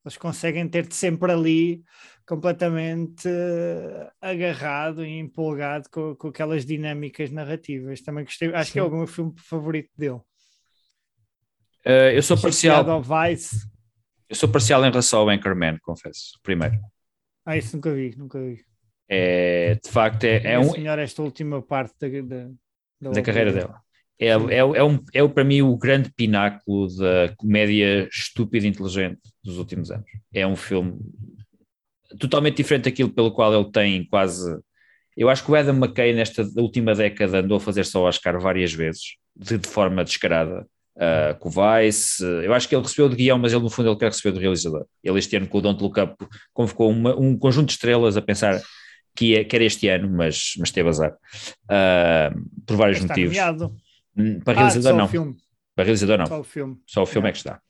[0.05, 1.83] Eles conseguem ter-te sempre ali
[2.27, 8.03] completamente eh, agarrado e empolgado com, com aquelas dinâmicas narrativas.
[8.03, 8.89] Também gostei, acho que é Sim.
[8.89, 10.21] o meu filme favorito dele.
[11.87, 12.81] Uh, eu sou parcial.
[12.81, 13.67] Associado ao Vice.
[14.29, 16.39] Eu sou parcial em relação ao Anchorman, confesso.
[16.43, 16.79] Primeiro.
[17.45, 18.65] Ah, isso nunca vi, nunca vi.
[19.09, 22.49] É, de facto, é, é um, melhor esta última parte da,
[23.01, 23.85] da, da carreira dela.
[24.19, 29.21] É, é, é, um, é para mim o grande pináculo da comédia estúpida e inteligente
[29.43, 30.07] dos últimos anos.
[30.33, 30.99] É um filme
[32.19, 34.57] totalmente diferente daquilo pelo qual ele tem quase.
[35.17, 38.73] Eu acho que o Adam McKay, nesta última década, andou a fazer só Oscar várias
[38.73, 40.67] vezes, de, de forma descarada.
[40.97, 43.89] Uh, com o Vice, eu acho que ele recebeu de guião, mas ele no fundo
[43.89, 44.87] ele quer receber do realizador.
[45.03, 46.15] Ele este ano com o Don't Look Up
[46.53, 48.63] convocou uma, um conjunto de estrelas a pensar
[49.15, 51.13] que, ia, que era este ano, mas, mas teve azar.
[51.65, 53.37] Uh, por vários Está motivos.
[53.37, 53.75] nomeado.
[54.17, 55.05] Hum, Para Ah, realizador só não.
[55.05, 55.37] o filme.
[55.75, 56.27] Para realizador não.
[56.27, 56.77] Só o filme.
[56.87, 57.61] Só o filme é que está.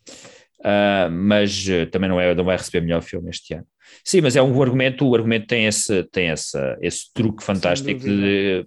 [0.61, 3.67] Uh, mas uh, também não, é, não vai receber melhor filme este ano.
[4.03, 8.65] Sim, mas é um argumento, o argumento tem esse, tem essa, esse truque fantástico de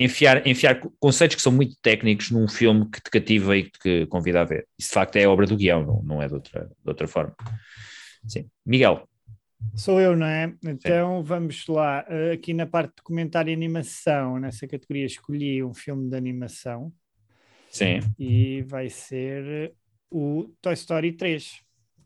[0.00, 4.06] enfiar, enfiar conceitos que são muito técnicos num filme que te cativa e que te
[4.06, 4.66] convida a ver.
[4.76, 7.34] Isso de facto é obra do guião, não, não é de outra, de outra forma.
[8.26, 8.48] Sim.
[8.66, 9.08] Miguel,
[9.74, 10.54] Sou eu, não é?
[10.64, 12.04] Então vamos lá.
[12.08, 16.92] Uh, Aqui na parte de documentário e animação, nessa categoria, escolhi um filme de animação
[17.70, 19.72] sim, e vai ser
[20.10, 21.60] o Toy Story 3.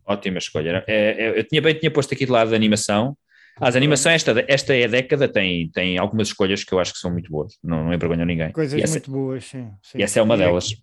[0.04, 0.84] ótima escolha.
[0.86, 3.16] É, é, eu tinha bem tinha posto aqui de lado a animação.
[3.60, 6.98] As animações, esta, esta é a década, tem, tem algumas escolhas que eu acho que
[6.98, 8.50] são muito boas, não, não envergonham ninguém.
[8.52, 9.70] Coisas essa, muito boas, sim.
[9.82, 9.98] sim.
[9.98, 10.74] e essa é uma delas.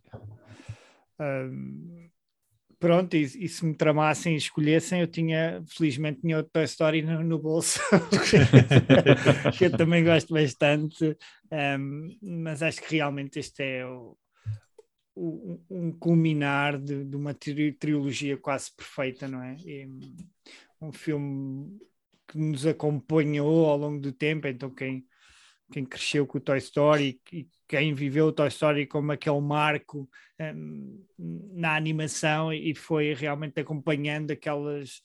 [1.20, 2.08] Ahm,
[2.80, 7.02] pronto, e, e se me tramassem e escolhessem, eu tinha, felizmente, tinha outro Toy Story
[7.02, 7.80] no, no bolso,
[9.58, 11.18] que eu também gosto bastante,
[11.52, 14.18] ahm, mas acho que realmente este é o,
[15.16, 19.56] o- um culminar de, de uma tri- trilogia quase perfeita, não é?
[19.66, 19.88] E,
[20.82, 21.80] um filme
[22.28, 25.06] que nos acompanhou ao longo do tempo, então quem,
[25.72, 30.10] quem cresceu com o Toy Story e quem viveu o Toy Story como aquele marco
[30.40, 35.02] hum, na animação e foi realmente acompanhando aquelas,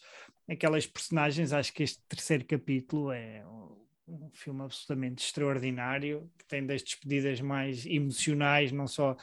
[0.49, 3.77] aquelas personagens, acho que este terceiro capítulo é um,
[4.09, 9.17] um filme absolutamente extraordinário, que tem das despedidas mais emocionais, não só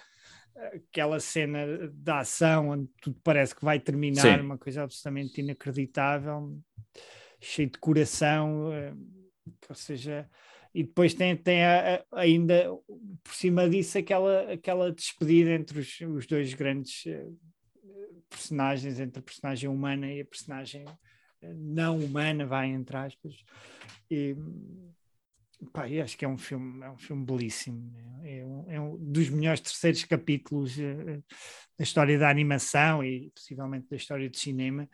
[0.74, 4.46] aquela cena da ação onde tudo parece que vai terminar, Sim.
[4.46, 6.60] uma coisa absolutamente inacreditável,
[7.40, 8.94] cheio de coração, eh,
[9.70, 10.30] ou seja,
[10.74, 12.70] e depois tem, tem a- a- ainda
[13.24, 17.28] por cima disso aquela, aquela despedida entre os, os dois grandes eh,
[18.30, 20.86] personagens, entre a personagem humana e a personagem
[21.42, 23.36] eh, não humana, vai entre aspas.
[24.10, 24.36] E,
[25.74, 27.92] pá, acho que é um filme, é um filme belíssimo.
[28.24, 31.22] É um, é um dos melhores terceiros capítulos eh,
[31.78, 34.88] da história da animação e possivelmente da história do cinema.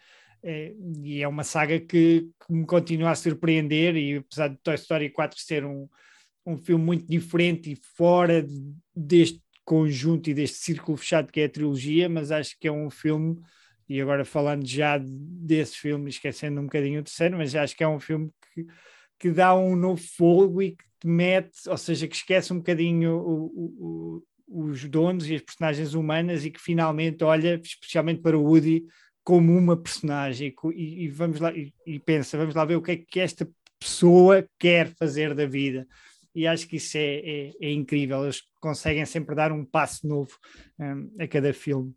[0.47, 4.75] Eh, e é uma saga que, que me continua a surpreender e apesar de Toy
[4.75, 5.89] Story 4 ser um,
[6.45, 11.45] um filme muito diferente e fora de- deste conjunto e deste círculo fechado que é
[11.45, 13.37] a trilogia, mas acho que é um filme,
[13.89, 17.87] e agora falando já desse filme, esquecendo um bocadinho o terceiro, mas acho que é
[17.87, 18.65] um filme que,
[19.19, 23.17] que dá um novo fogo e que te mete, ou seja, que esquece um bocadinho
[23.17, 28.37] o- o- o- os donos e as personagens humanas e que finalmente olha especialmente para
[28.37, 28.85] o Woody
[29.25, 32.91] como uma personagem e e, vamos lá e, e pensa, vamos lá ver o que
[32.91, 33.49] é que esta
[33.79, 35.87] pessoa quer fazer da vida.
[36.33, 37.15] E acho que isso é,
[37.49, 40.37] é, é incrível, eles conseguem sempre dar um passo novo
[40.79, 41.93] hum, a cada filme.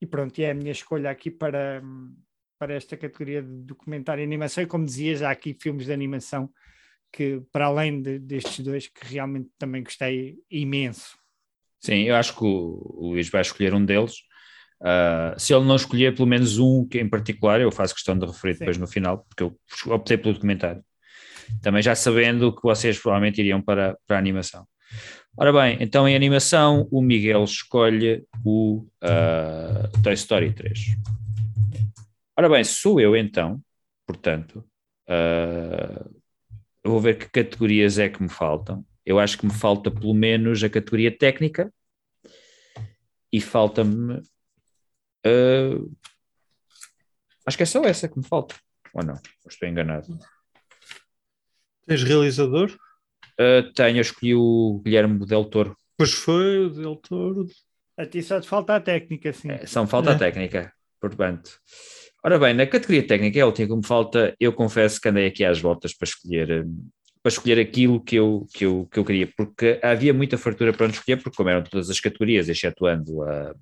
[0.00, 1.82] E pronto, é a minha escolha aqui para,
[2.58, 4.64] para esta categoria de documentário e animação.
[4.64, 6.50] E como dizia, já aqui filmes de animação
[7.12, 11.16] que para além de- destes dois que realmente também gostei imenso.
[11.80, 14.22] Sim, eu acho que o, o Luís vai escolher um deles.
[14.82, 18.26] Uh, se ele não escolher pelo menos um que em particular, eu faço questão de
[18.26, 18.58] referir Sim.
[18.60, 19.56] depois no final, porque eu
[19.94, 20.82] optei pelo documentário.
[21.62, 24.66] Também já sabendo que vocês provavelmente iriam para, para a animação.
[25.36, 30.96] Ora bem, então em animação o Miguel escolhe o uh, Toy Story 3.
[32.36, 33.60] Ora bem, sou eu então,
[34.06, 34.64] portanto,
[35.08, 36.10] uh,
[36.84, 38.84] eu vou ver que categorias é que me faltam.
[39.06, 41.72] Eu acho que me falta pelo menos a categoria técnica
[43.32, 44.20] e falta-me.
[45.26, 45.92] Uh,
[47.46, 48.54] acho que é só essa que me falta.
[48.94, 49.14] Ou não?
[49.14, 50.06] Ou estou enganado.
[51.86, 52.70] Tens realizador?
[53.40, 55.76] Uh, tenho, eu escolhi o Guilherme Del Toro.
[55.96, 57.46] Pois foi, o Del Toro.
[57.96, 59.50] a ti só te falta a técnica sim.
[59.50, 60.18] É, só me falta a É.
[60.18, 61.50] técnica, portanto.
[62.24, 64.34] Ora bem, na categoria técnica é a última que me falta.
[64.38, 66.88] Eu confesso que andei aqui às voltas para escolher, hum,
[67.22, 70.86] para escolher aquilo que eu, que, eu, que eu queria, porque havia muita fartura para
[70.86, 73.54] onde escolher, porque como eram todas as categorias, excetuando a,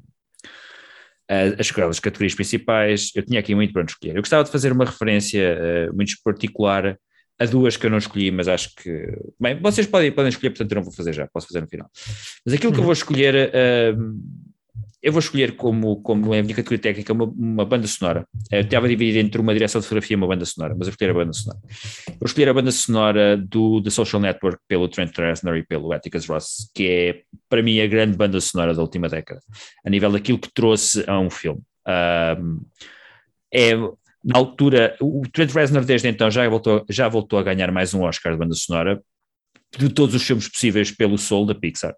[1.30, 4.16] as, as categorias principais, eu tinha aqui muito para onde escolher.
[4.16, 6.98] Eu gostava de fazer uma referência uh, muito particular
[7.38, 9.16] a duas que eu não escolhi, mas acho que.
[9.40, 11.88] Bem, vocês podem, podem escolher, portanto eu não vou fazer já, posso fazer no final.
[12.44, 13.50] Mas aquilo que eu vou escolher.
[13.50, 14.49] Uh,
[15.02, 18.26] eu vou escolher como, como é a minha categoria técnica uma, uma banda sonora.
[18.50, 21.10] Eu estava dividido entre uma direção de fotografia e uma banda sonora, mas eu escolher
[21.10, 21.60] a banda sonora.
[22.08, 26.26] Vou escolher a banda sonora do The Social Network pelo Trent Reznor e pelo Atticus
[26.26, 29.40] Ross, que é, para mim, a grande banda sonora da última década,
[29.84, 31.62] a nível daquilo que trouxe a um filme.
[32.38, 32.60] Um,
[33.52, 33.74] é,
[34.22, 38.02] na altura, o Trent Reznor desde então já voltou, já voltou a ganhar mais um
[38.02, 39.02] Oscar de banda sonora
[39.78, 41.94] de todos os filmes possíveis pelo Soul da Pixar.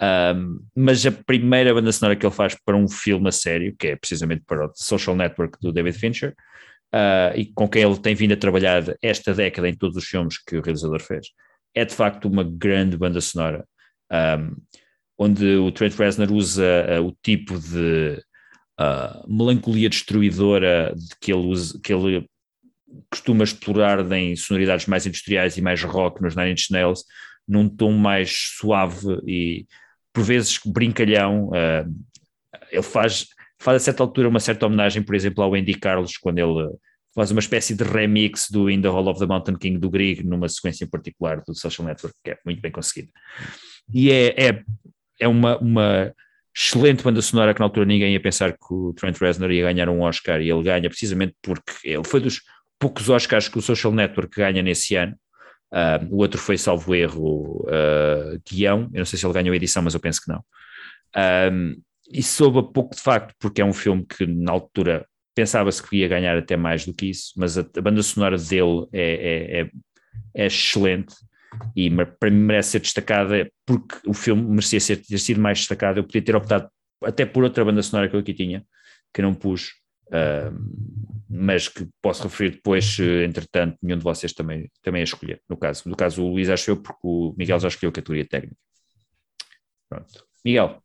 [0.00, 3.88] Um, mas a primeira banda sonora que ele faz para um filme a sério, que
[3.88, 6.34] é precisamente para o Social Network do David Fincher,
[6.94, 10.38] uh, e com quem ele tem vindo a trabalhar esta década em todos os filmes
[10.38, 11.28] que o realizador fez,
[11.74, 13.64] é de facto uma grande banda sonora,
[14.12, 14.56] um,
[15.18, 18.20] onde o Trent Reznor usa uh, o tipo de
[18.80, 22.28] uh, melancolia destruidora de que ele, usa, que ele
[23.10, 27.04] costuma explorar em sonoridades mais industriais e mais rock nos Nine Inch Nails,
[27.46, 29.66] num tom mais suave e
[30.14, 31.48] por vezes brincalhão.
[31.48, 31.92] Uh,
[32.70, 33.26] ele faz,
[33.58, 36.70] faz a certa altura uma certa homenagem, por exemplo, ao Andy Carlos, quando ele
[37.14, 40.24] faz uma espécie de remix do In the Hall of the Mountain King do Grieg,
[40.24, 43.10] numa sequência em particular do Social Network, que é muito bem conseguida.
[43.92, 44.62] E é, é,
[45.20, 46.12] é uma, uma
[46.56, 49.88] excelente banda sonora que na altura ninguém ia pensar que o Trent Reznor ia ganhar
[49.88, 52.40] um Oscar e ele ganha precisamente porque ele foi dos
[52.78, 55.16] poucos Oscars que o Social Network ganha nesse ano
[55.72, 58.88] Uh, o outro foi, salvo erro, uh, guião.
[58.92, 60.44] Eu não sei se ele ganhou a edição, mas eu penso que não.
[61.52, 65.82] Um, e soube a pouco de facto, porque é um filme que na altura pensava-se
[65.82, 69.02] que ia ganhar até mais do que isso, mas a, a banda sonora dele é,
[69.02, 69.70] é, é,
[70.34, 71.14] é excelente
[71.74, 75.98] e para mim merece ser destacada porque o filme merecia ser, ter sido mais destacado.
[75.98, 76.68] Eu podia ter optado
[77.02, 78.64] até por outra banda sonora que eu aqui tinha,
[79.12, 79.72] que não pus.
[81.28, 85.40] Mas que posso referir depois, entretanto, nenhum de vocês também, também a escolher.
[85.48, 88.56] No caso, no caso, o Luís achou porque o Miguel já escolheu a categoria técnica.
[89.88, 90.26] Pronto.
[90.44, 90.82] Miguel.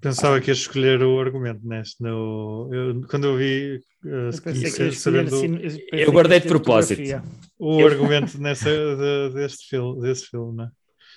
[0.00, 2.02] Pensava que ia escolher o argumento neste.
[2.02, 4.30] No, eu, quando eu vi uh,
[5.06, 7.02] eu, do, eu guardei de propósito
[7.58, 7.86] o eu...
[7.86, 10.70] argumento nessa, de, deste filme, desse filme, não é?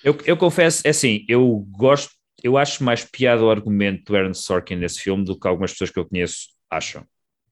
[0.04, 2.12] Eu, eu confesso, é assim, eu gosto,
[2.42, 5.90] eu acho mais piada o argumento do Ernst Sorkin nesse filme do que algumas pessoas
[5.90, 7.04] que eu conheço acham.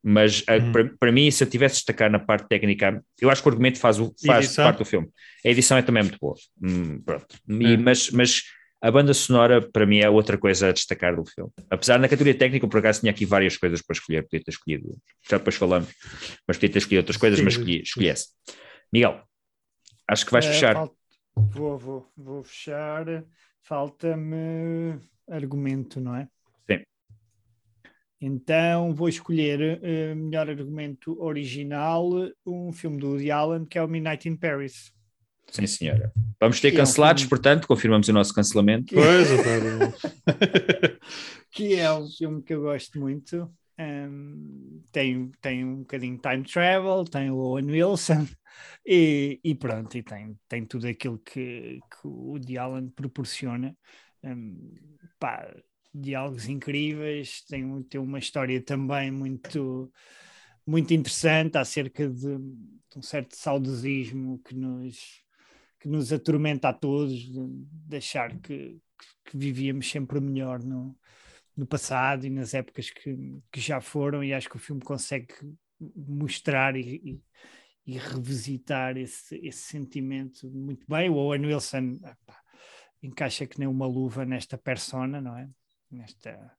[0.02, 0.72] Mas uhum.
[0.72, 3.50] para, para mim, se eu tivesse de destacar na parte técnica, eu acho que o
[3.50, 5.08] argumento faz, o, faz parte do filme.
[5.44, 6.34] A edição é também muito boa.
[6.62, 7.26] Hum, pronto.
[7.48, 7.76] E, é.
[7.76, 8.42] mas, mas
[8.80, 11.50] a banda sonora, para mim, é outra coisa a destacar do filme.
[11.70, 14.96] Apesar na categoria técnica, por acaso tinha aqui várias coisas para escolher, podia ter escolhido,
[15.28, 15.88] já depois falamos,
[16.46, 18.26] mas podia ter escolhido outras coisas, sim, mas escolhi, escolhi essa.
[18.92, 19.20] Miguel,
[20.08, 20.74] acho que vais é, fechar.
[20.74, 20.94] Falta,
[21.34, 23.24] vou, vou, vou fechar.
[23.62, 26.28] Falta-me argumento, não é?
[28.20, 32.08] Então vou escolher uh, melhor argumento original,
[32.46, 34.92] um filme do Woody Allen, que é o Midnight in Paris.
[35.48, 36.12] Sim, senhora.
[36.40, 38.94] Vamos ter que cancelados, é um portanto, confirmamos o nosso cancelamento.
[38.94, 39.28] Pois,
[41.52, 43.50] que é um filme que eu gosto muito.
[43.78, 48.26] Um, tem, tem um bocadinho de time travel, tem o Owen Wilson
[48.86, 53.76] e, e pronto, e tem, tem tudo aquilo que, que o Woody Allen proporciona.
[54.24, 54.72] Um,
[55.18, 55.46] pá,
[56.00, 59.90] diálogos incríveis, tem, tem uma história também muito,
[60.66, 65.22] muito interessante acerca de, de um certo saudosismo que nos,
[65.80, 67.46] que nos atormenta a todos, de,
[67.88, 68.78] de achar que,
[69.24, 70.96] que, vivíamos sempre melhor no,
[71.56, 73.16] no passado e nas épocas que,
[73.50, 75.28] que já foram, e acho que o filme consegue
[75.80, 77.22] mostrar e, e,
[77.86, 81.08] e revisitar esse, esse sentimento muito bem.
[81.08, 81.98] O Owen Wilson
[83.02, 85.48] encaixa que nem uma luva nesta persona, não é?
[85.90, 86.52] Nesta,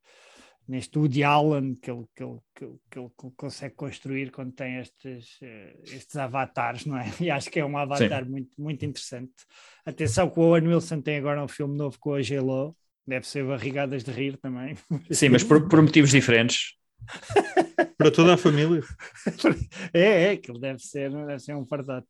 [0.67, 2.39] neste Woody Allen que ele, que, ele,
[2.89, 7.05] que, ele, consegue construir quando tem estes, uh, estes avatares, não é?
[7.21, 9.34] E acho que é um avatar muito, muito interessante.
[9.86, 12.75] Atenção que o Owen Wilson tem agora um filme novo com a G-Lo,
[13.05, 14.75] deve ser barrigadas de rir também.
[15.09, 16.75] Sim, mas por, por motivos diferentes.
[17.97, 18.82] Para toda a família.
[19.93, 22.07] é, é, que ele deve ser, deve ser um fardote.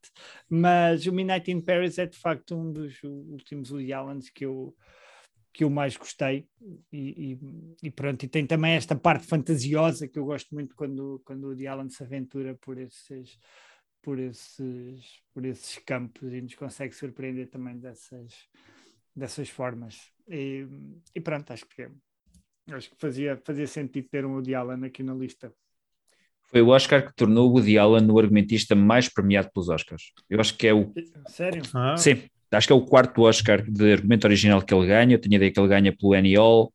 [0.50, 4.76] Mas o Midnight in Paris é de facto um dos últimos Woody Allens que eu,
[5.58, 6.48] que eu mais gostei
[6.94, 7.40] e, e,
[7.88, 11.48] e, pronto, e tem também esta parte fantasiosa que eu gosto muito quando, quando o
[11.48, 13.40] Woody Allen se aventura por esses,
[14.04, 18.36] por esses, por esses campos e nos consegue surpreender também dessas,
[19.16, 20.12] dessas formas.
[20.30, 20.68] E,
[21.16, 21.90] e pronto, acho que,
[22.70, 25.52] acho que fazia, fazia sentido ter um Woody Allen aqui na lista.
[26.44, 30.14] Foi o Oscar que tornou Woody Allen o argumentista mais premiado pelos Oscars.
[30.30, 30.94] Eu acho que é o.
[31.26, 31.64] Sério?
[31.74, 32.22] Ah, Sim,
[32.52, 35.16] acho que é o quarto Oscar de argumento original que ele ganha.
[35.16, 36.74] Eu tinha ideia que ele ganha pelo Annie Hall,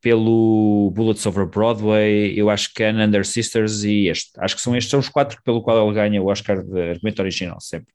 [0.00, 4.30] pelo Bullets Over Broadway, eu acho que é Under Sisters e este.
[4.38, 7.20] Acho que são estes são os quatro pelo qual ele ganha o Oscar de argumento
[7.20, 7.92] original, sempre.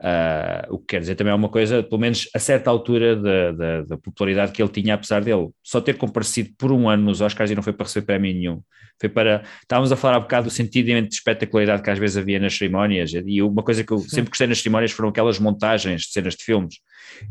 [0.00, 3.52] Ah, o que quer dizer também é uma coisa, pelo menos a certa altura da,
[3.52, 7.20] da, da popularidade que ele tinha, apesar dele só ter comparecido por um ano nos
[7.20, 8.60] Oscars e não foi para receber prémio nenhum.
[9.00, 9.42] Foi para.
[9.60, 13.12] Estávamos a falar há bocado do sentido de espetacularidade que às vezes havia nas cerimónias,
[13.12, 16.44] e uma coisa que eu sempre gostei nas cerimónias foram aquelas montagens de cenas de
[16.44, 16.76] filmes.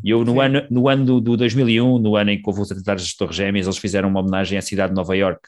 [0.03, 0.39] E eu, no Sim.
[0.39, 3.35] ano, no ano do, do 2001, no ano em que houve os atentados das Torres
[3.35, 5.41] Gêmeas, eles fizeram uma homenagem à cidade de Nova York,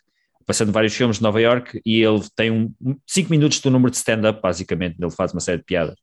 [0.45, 2.73] passando vários filmes de Nova York, e ele tem um,
[3.05, 5.95] cinco minutos do número de stand-up, basicamente, ele faz uma série de piadas,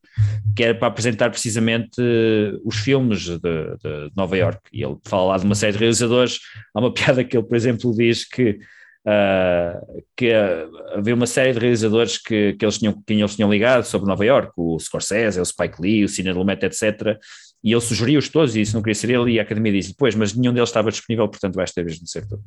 [0.57, 4.61] que era para apresentar precisamente eh, os filmes de, de Nova York.
[4.72, 6.38] E ele fala lá de uma série de realizadores.
[6.74, 8.59] Há uma piada que ele, por exemplo, diz que.
[9.07, 9.80] ah,
[10.16, 13.84] que ah, havia uma série de realizadores que, que eles tinham, que eles tinham ligado
[13.84, 17.16] sobre Nova York, o Scorsese, o Spike Lee, o Cine Lumet, etc.
[17.63, 20.15] E ele sugeriu-os todos, e isso não queria ser ele, e a Academia disse: Pois,
[20.15, 22.41] mas nenhum deles estava disponível, portanto vais ter vez de ser tu.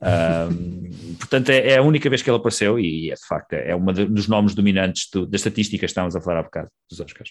[0.00, 0.48] Ah,
[1.18, 3.84] portanto, é, é a única vez que ele apareceu, e é de facto é um
[3.84, 7.30] dos nomes dominantes do, das estatísticas que estávamos a falar há bocado, dos Oscars.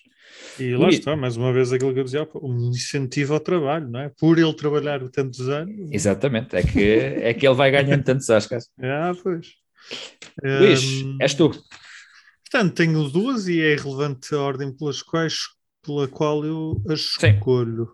[0.60, 0.94] E lá Ui.
[0.94, 4.12] está, mais uma vez aquilo que eu dizia, um incentivo ao trabalho, não é?
[4.20, 5.90] Por ele trabalhar tantos anos.
[5.92, 8.70] Exatamente, é que, é que ele vai ganhando tantos Oscars.
[8.80, 9.48] Ah, pois.
[10.44, 11.50] Luís, Hum, és tu.
[12.50, 15.36] Portanto, tenho duas e é irrelevante a ordem pelas quais,
[15.84, 17.36] pela qual eu as Sim.
[17.36, 17.90] escolho.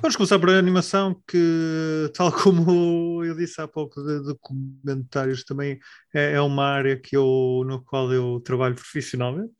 [0.00, 5.78] Vamos começar por a animação, que, tal como eu disse há pouco de documentários, também
[6.14, 9.52] é, é uma área que eu, no qual eu trabalho profissionalmente.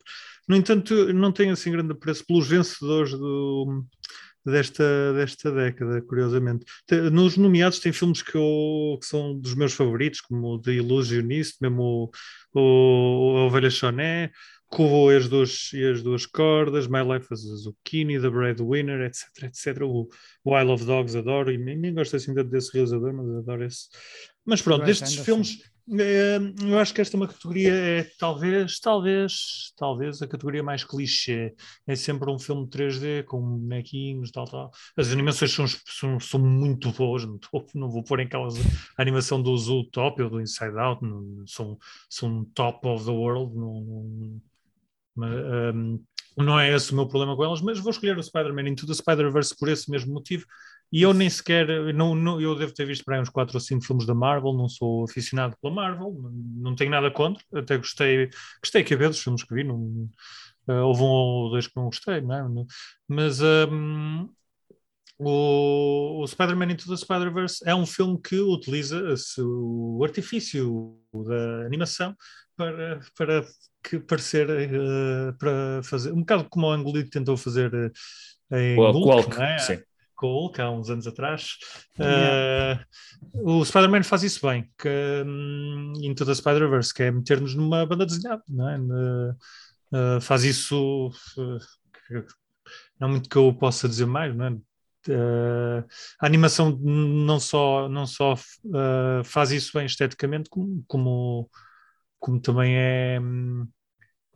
[0.47, 3.85] No entanto, não tenho assim grande apreço pelos vencedores do,
[4.45, 6.65] desta, desta década, curiosamente.
[6.87, 10.73] Te- Nos nomeados tem filmes que, eu, que são dos meus favoritos, como o The
[10.73, 12.11] Illusionist, mesmo
[12.53, 14.31] o, o A Ovelha Choné,
[14.73, 19.01] Kubo e as duas, e as duas cordas, My Life as a Zucchini, The Breadwinner,
[19.01, 19.83] etc, etc.
[19.83, 20.09] O,
[20.43, 23.63] o I Love Dogs adoro, e nem, nem gosto assim tanto desse realizador, mas adoro
[23.63, 23.87] esse.
[24.43, 25.59] Mas pronto, destes filmes,
[25.99, 29.33] eh, eu acho que esta é uma categoria é talvez, talvez,
[29.77, 31.53] talvez a categoria mais clichê.
[31.85, 34.71] É sempre um filme 3D com bonequinhos, tal, tal.
[34.97, 38.59] As animações são, são, são muito boas, não, tô- não vou pôr em causa
[38.97, 41.77] a animação do Zootopia ou do Inside Out, não- são,
[42.09, 44.41] são top of the world, não, não,
[45.15, 45.33] mas,
[45.75, 46.03] hum,
[46.37, 48.93] não é esse o meu problema com elas, mas vou escolher o Spider-Man Into the
[48.93, 50.45] Spider-Verse por esse mesmo motivo.
[50.91, 53.59] E eu nem sequer, não, não, eu devo ter visto para aí uns 4 ou
[53.59, 56.15] 5 filmes da Marvel, não sou aficionado pela Marvel,
[56.55, 58.29] não, tenho nada contra, até gostei,
[58.61, 60.07] gostei que ver dos filmes que vi, não,
[60.67, 62.65] eh, houve um ou dois que não gostei, não é?
[63.07, 64.29] Mas hum,
[65.17, 69.01] o, o Spider-Man Into the Spider-Verse é um filme que utiliza
[69.39, 72.15] o artifício da animação
[72.55, 73.45] para, para
[73.83, 77.73] que parecer eh, para fazer um bocado como o Ang Lee tentou fazer
[78.51, 79.57] eh, em O Hulk, é?
[79.57, 79.79] sim.
[80.15, 81.57] com o Hulk há uns anos atrás.
[81.99, 82.79] Eh,
[83.33, 88.05] o Spider-Man faz isso bem, que hum, Into the Spider-Verse, que é meter-nos numa banda
[88.05, 90.19] desenhada, não é?
[90.21, 91.11] Faz isso,
[92.07, 92.25] que-
[92.99, 94.57] não muito que eu possa dizer mais, não é?
[95.09, 95.83] Eh,
[96.19, 101.49] a animação não só, não só eh, faz isso bem esteticamente, como, como,
[102.23, 103.19] como também é.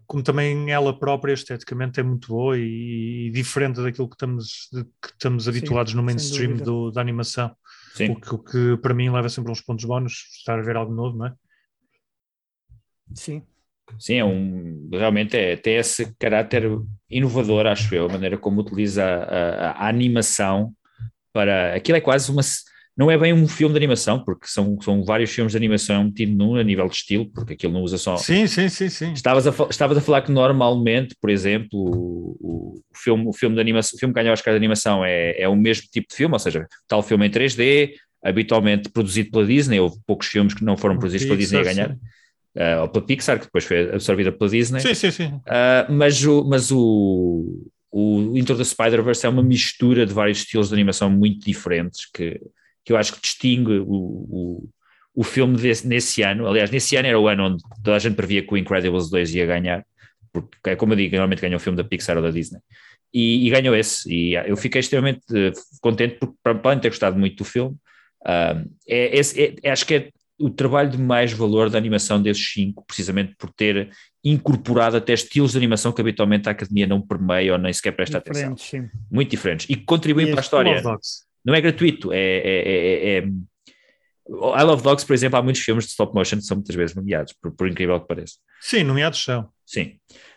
[0.05, 4.83] Como também ela própria esteticamente é muito boa e, e diferente daquilo que estamos, de-
[4.83, 7.55] que estamos habituados no sem mainstream do- da animação.
[7.93, 8.11] Sim.
[8.11, 10.93] O que, o que para mim leva sempre uns pontos bónus, estar a ver algo
[10.93, 11.33] novo, não é?
[13.13, 13.41] Sim.
[13.99, 16.63] Sim, é um, realmente é, tem esse caráter
[17.09, 20.73] inovador, acho eu, a maneira como utiliza a, a- a animação
[21.33, 21.73] para.
[21.75, 22.41] Aquilo é quase uma.
[22.97, 26.35] Não é bem um filme de animação, porque são, são vários filmes de animação metido
[26.35, 28.17] num a nível de estilo, porque aquilo não usa só.
[28.17, 29.13] Sim, sim, sim, sim.
[29.13, 33.61] Estavas a, estavas a falar que normalmente, por exemplo, o, o filme, o filme de
[33.61, 36.33] animação, o filme que ganha Oscar de animação é, é o mesmo tipo de filme,
[36.33, 37.91] ou seja, tal filme em 3D,
[38.23, 41.89] habitualmente produzido pela Disney, houve poucos filmes que não foram produzidos pela Disney a ganhar,
[41.91, 41.99] sim.
[42.57, 44.79] ah, ou pela Pixar, que depois foi absorvida pela Disney.
[44.79, 45.27] Sim, sim, sim.
[45.27, 50.69] Uh, mas o, mas o, o Into the Spider-Verse é uma mistura de vários estilos
[50.69, 52.41] de animação muito diferentes que,
[52.87, 54.69] que eu acho que distingue o, o,
[55.13, 56.47] o filme desse, nesse ano.
[56.47, 59.35] Aliás, nesse ano era o ano onde toda a gente previa que o Incredibles 2
[59.35, 59.85] ia ganhar,
[60.31, 62.61] porque, é como eu digo, normalmente ganha um filme da Pixar ou da Disney.
[63.13, 66.89] E, e ganhou esse, e eu fiquei extremamente eh, contente, porque para além de ter
[66.89, 67.75] gostado muito do filme,
[68.25, 70.09] ah, é, esse- é- acho que é
[70.39, 73.89] o trabalho de mais valor da animação desses cinco, precisamente por ter
[74.23, 78.19] incorporado até estilos de animação que habitualmente a academia não permeia ou nem sequer presta
[78.19, 78.53] atenção.
[78.53, 78.99] Diferentes, sim.
[79.11, 79.67] Muito diferentes.
[79.69, 80.81] E que contribuem para a história.
[80.81, 81.26] Dogs.
[81.47, 83.23] Não é gratuito, é, é, é- é-
[84.29, 86.93] I Love Dogs, por exemplo, há muitos filmes de stop motion que são muitas vezes
[86.95, 88.35] nomeados, por, por incrível que pareça.
[88.59, 89.47] Sim, nomeados são.
[89.65, 89.93] Sim.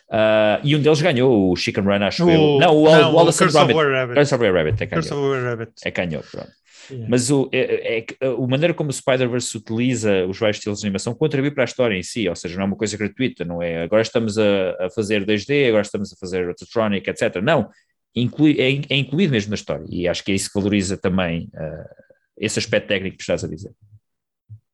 [0.08, 2.40] Uh, e um deles ganhou o Chicken Run, acho eu.
[2.40, 3.72] O- Não, o, não, o Wallace and Curse.
[3.74, 4.14] Were Rabbit.
[4.14, 5.24] Curse of Were Rabbit, é Curse ganhou.
[5.24, 5.72] of Were Rabbit.
[5.84, 6.50] É ganhou, pronto.
[6.90, 7.06] Yeah.
[7.08, 10.86] Mas o, é, é que a maneira como o Spider-Verse utiliza os vários estilos de
[10.86, 13.62] animação contribui para a história em si, ou seja, não é uma coisa gratuita, não
[13.62, 17.36] é agora estamos a, a fazer 2D, agora estamos a fazer Rototronic, etc.
[17.42, 17.68] Não,
[18.14, 21.48] inclui, é, é incluído mesmo na história e acho que é isso que valoriza também
[21.54, 21.90] ah,
[22.38, 23.72] esse aspecto técnico que estás a dizer.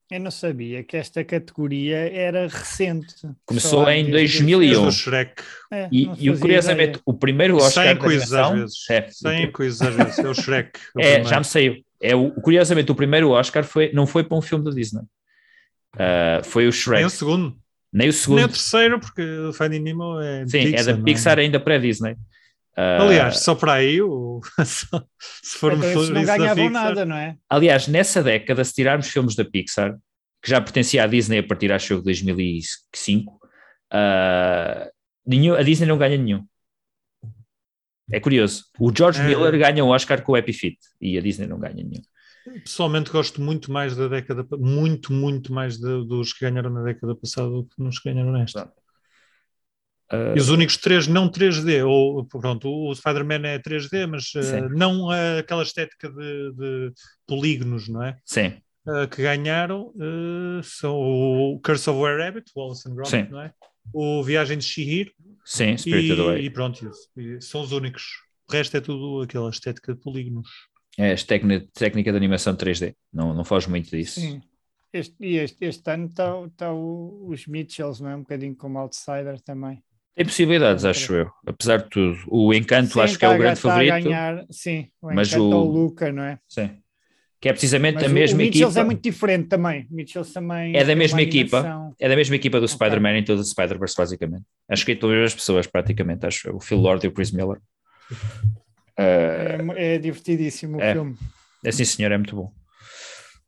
[0.09, 3.13] Eu não sabia que esta categoria era recente.
[3.45, 4.61] Começou Só em desde- 2001.
[4.61, 5.43] Desde o Shrek.
[5.73, 7.03] É, E, e curiosamente, ideia.
[7.05, 8.91] o primeiro Oscar Sem da quizzes às vezes.
[8.91, 10.19] É, Sem quizzes às vezes.
[10.21, 10.79] É o Shrek.
[10.95, 11.29] o É, primeiro.
[11.29, 11.85] já me saiu.
[12.01, 15.03] É o, curiosamente, o primeiro Oscar foi, não foi para um filme da Disney.
[15.99, 16.99] Ah, foi o Shrek.
[16.99, 17.59] Nem o segundo.
[17.93, 18.37] Nem o segundo.
[18.37, 22.15] Nem o terceiro, porque o Finding Nemo é Sim, Pixar, é da Pixar ainda pré-Disney.
[22.77, 24.41] Ah, Aliás, só para aí, o...
[24.65, 27.37] se formos Então, não ganhavam Pixar, nada, não é?
[27.49, 29.97] aliás, nessa década, se tirarmos filmes da Pixar,
[30.43, 33.41] que já pertencia à Disney a partir, acho eu, de 2005,
[33.91, 34.91] ah,
[35.27, 36.45] nenhum, a Disney não ganha nenhum.
[38.13, 38.65] É curioso.
[38.79, 39.27] O George É.
[39.27, 42.03] Miller ganha um Oscar com o Happy Feet e a Disney não ganha nenhum.
[42.63, 47.17] pessoalmente gosto muito mais da década, muito, muito mais de- dos que ganharam na década
[47.17, 48.71] passada do que nos que ganharam nesta.
[50.11, 54.69] Ah, E os únicos três não 3D, ou pronto, o Spider-Man é 3D, mas Sim.
[54.77, 56.93] não eh, aquela estética de, de
[57.27, 58.17] polígonos, não é?
[58.25, 58.55] sim,
[58.89, 59.93] Eh, que ganharam
[60.63, 63.27] são o Curse of Were Rabbit, o Wallace and Gromit, Sim.
[63.33, 63.53] não é?
[63.93, 65.11] O Viagem de Shihiro
[65.45, 66.45] sim, Spirited e, Away.
[66.45, 67.09] e pronto, isso.
[67.17, 68.05] E são os únicos.
[68.49, 70.49] O resto é tudo aquela estética de polígonos.
[70.97, 72.95] É a técnica, técnica de animação 3D.
[73.13, 74.21] Não, não foge muito disso.
[74.21, 74.41] Sim.
[74.93, 78.15] Este, e este, este ano está tá o- os Mitchells, não é?
[78.17, 79.83] Um bocadinho como outsider também.
[80.17, 81.31] Tem possibilidades, acho eu.
[81.47, 82.19] Apesar de tudo.
[82.29, 84.03] O Encanto Sim, acho que é o grande a favorito.
[84.05, 86.39] ganhar, sim, o mas o- ao Luca, não é?
[86.49, 86.71] Sim.
[87.39, 88.81] Que é precisamente Mas a o- mesma o Mitchells equipa.
[88.81, 89.87] é muito diferente também.
[89.91, 91.59] Mitchells também É da mesma equipa.
[91.59, 92.67] animação- É da mesma equipa do.
[92.67, 94.45] Spider-Man e todo o Spider-Verse, basicamente.
[94.71, 96.25] Acho que é todas as pessoas, praticamente.
[96.25, 96.57] Acho eu.
[96.57, 97.59] O Phil Lord e o Chris Miller.
[98.97, 100.93] É, é divertidíssimo o É.
[100.95, 101.15] filme.
[101.65, 102.51] é sim, senhor, é muito bom.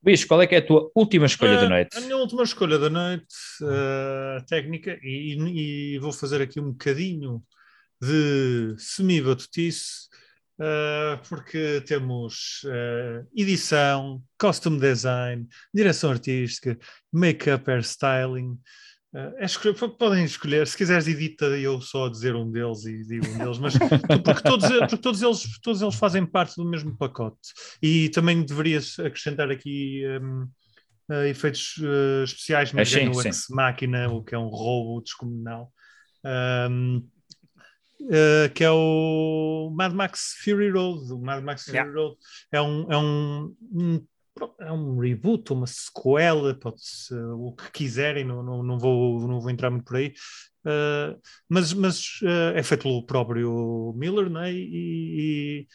[0.05, 1.97] Luís, qual é que é a tua última escolha Ah, da noite?
[1.97, 3.27] A minha última escolha da noite,
[3.65, 5.37] ah, técnica, e,
[5.95, 7.43] e vou fazer aqui um bocadinho
[8.01, 10.09] de semi-batutice,
[10.61, 16.79] ah, porque temos ah, edição, costume design, direção artística,
[17.13, 18.53] make-up, hairstyling.
[18.55, 18.88] ah,
[19.39, 23.27] é escolher- p- podem escolher, se quiseres edita eu só dizer um deles e digo
[23.27, 27.39] um deles, mas porque todos, porque todos, eles, todos eles fazem parte do mesmo pacote.
[27.83, 30.47] E também deverias acrescentar aqui hum,
[31.11, 33.29] uh, efeitos uh, especiais, mas É, sim, ganha o sim.
[33.29, 35.73] Ex Machina, o que é um roubo descomunal.
[36.71, 37.07] Um,
[38.03, 41.13] uh, que é o Mad Max Fury Road.
[41.13, 41.93] O Mad Max Fury Yeah.
[41.93, 42.17] Road
[42.53, 44.07] é um, é um, um-
[44.61, 49.41] é um reboot, uma sequela, pode ser o que quiserem, não, não, não, vou, não
[49.41, 50.13] vou entrar muito por aí.
[50.65, 51.19] Uh,
[51.49, 54.53] mas mas uh, é feito pelo próprio Miller, não é?
[54.53, 55.69] E, e-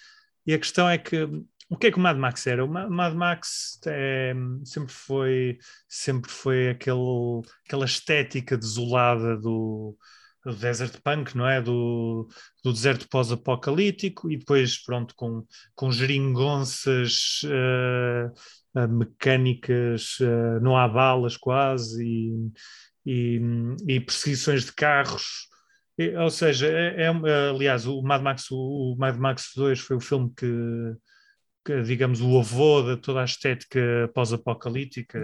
[0.47, 1.23] e a questão é que
[1.69, 2.63] o que é que o Mad Max era?
[2.63, 4.33] O Ma- Mad Max é,
[4.65, 5.57] sempre foi
[5.87, 9.97] sempre foi aquele, aquela estética desolada do,
[10.45, 11.61] do desert punk, não é?
[11.61, 12.27] Do,
[12.63, 21.37] do deserto pós-apocalíptico e depois, pronto, com, com geringonças eh, mecânicas, eh, não há balas
[21.37, 22.51] quase e,
[23.05, 23.41] e,
[23.87, 25.47] e perseguições de carros.
[26.19, 30.01] Ou seja, é, é- aliás, o Mad Max, o, o Mad Max 2 foi o
[30.01, 30.47] filme que,
[31.65, 35.19] que, digamos, o avô de toda a estética pós-apocalíptica.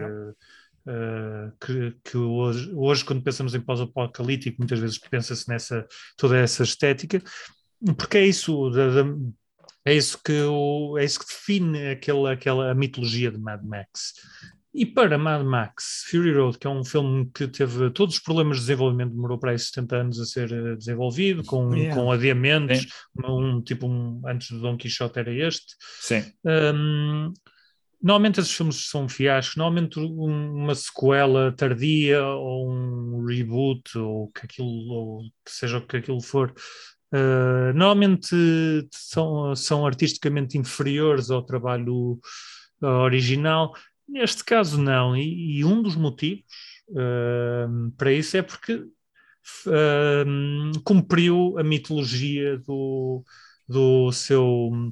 [0.90, 5.86] Eh, que, que hoje, hoje, quando pensamos em pós-apocalíptico, muitas vezes pensa-se nessa
[6.18, 7.22] toda essa estética,
[7.98, 9.16] porque é isso, da- da-
[9.86, 14.14] é isso que o, é isso que define aquela, aquela a mitologia de Mad Max.
[14.72, 18.58] E para Mad Max, Fury Road, que é um filme que teve todos os problemas
[18.58, 21.96] de desenvolvimento, demorou para aí 70 anos a ser eh, desenvolvido, com, Yeah.
[21.96, 22.88] com adiamentos, Sim.
[23.26, 25.76] um, tipo um, antes do Don Quixote era este.
[26.02, 26.24] Sim.
[26.46, 27.34] Hum,
[28.02, 34.45] normalmente esses filmes são fiascos, normalmente um- uma sequela tardia ou um reboot ou que
[34.45, 36.52] aquilo ou seja o que aquilo for,
[37.14, 38.36] uh, normalmente
[38.93, 42.20] são, são artisticamente inferiores ao trabalho
[42.82, 43.74] uh, original.
[44.08, 46.43] Neste caso, não, e, e um dos motivos
[46.89, 48.84] hum, para isso é porque
[50.84, 53.24] cumpriu a mitologia do,
[53.68, 54.91] do seu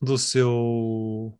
[0.00, 1.37] do seu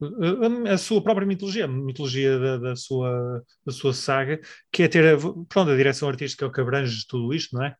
[0.00, 4.40] a, a sua própria mitologia, a mitologia da, da sua, da sua saga,
[4.72, 7.64] que é ter a, pronto, a direção artística é o que abrange tudo isto, não
[7.64, 7.74] é?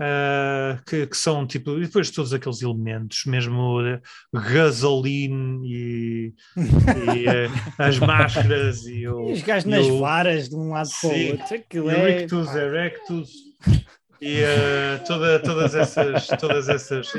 [0.00, 4.00] Uh, que, que, são tipo, e depois todos aqueles elementos, mesmo uh,
[4.32, 10.56] gasoline e, e uh, as máscaras e, o, e os gajos nas o, varas de
[10.56, 12.20] um lado sim, para o outro, aquilo é.
[12.20, 13.30] Rictus, Erectus
[14.20, 14.42] e
[15.06, 16.26] toda, todas essas.
[16.38, 17.12] Todas essas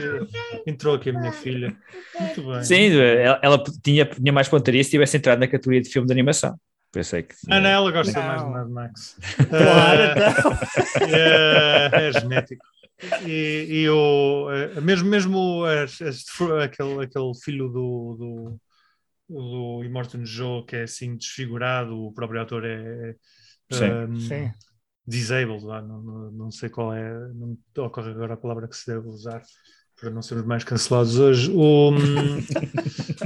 [0.66, 1.76] entrou aqui a minha filha.
[2.20, 2.64] Muito bem.
[2.64, 6.14] Sim, ela, ela tinha, tinha mais pontaria se tivesse entrado na categoria de filme de
[6.14, 6.60] animação.
[6.92, 7.36] Pensei que.
[7.50, 8.28] Ah, não, ela gosta não.
[8.28, 9.18] mais de Mad Max.
[9.50, 11.08] Claro, então.
[11.08, 12.66] é, é genético.
[13.26, 16.24] E, e o, eh, mesmo, mesmo as, as,
[16.64, 18.60] aquele, aquele filho do, do,
[19.28, 23.16] do Immortan Joe que é assim desfigurado, o próprio ator é.
[23.72, 23.92] Sim.
[23.92, 24.52] Um, Sim.
[25.12, 29.10] Disabled, não, não, não sei qual é, não ocorre agora a palavra que se deve
[29.10, 29.44] usar
[30.00, 31.52] para não sermos mais cancelados hoje.
[31.54, 31.92] O,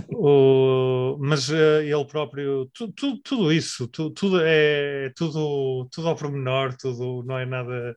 [0.12, 6.16] o, mas uh, ele próprio, tu, tu, tudo isso, tu, tudo é tudo, tudo ao
[6.16, 7.96] pormenor, tudo não é nada,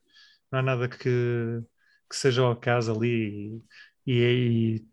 [0.51, 0.99] não há nada que,
[2.09, 3.61] que seja ao acaso ali
[4.05, 4.85] e, e,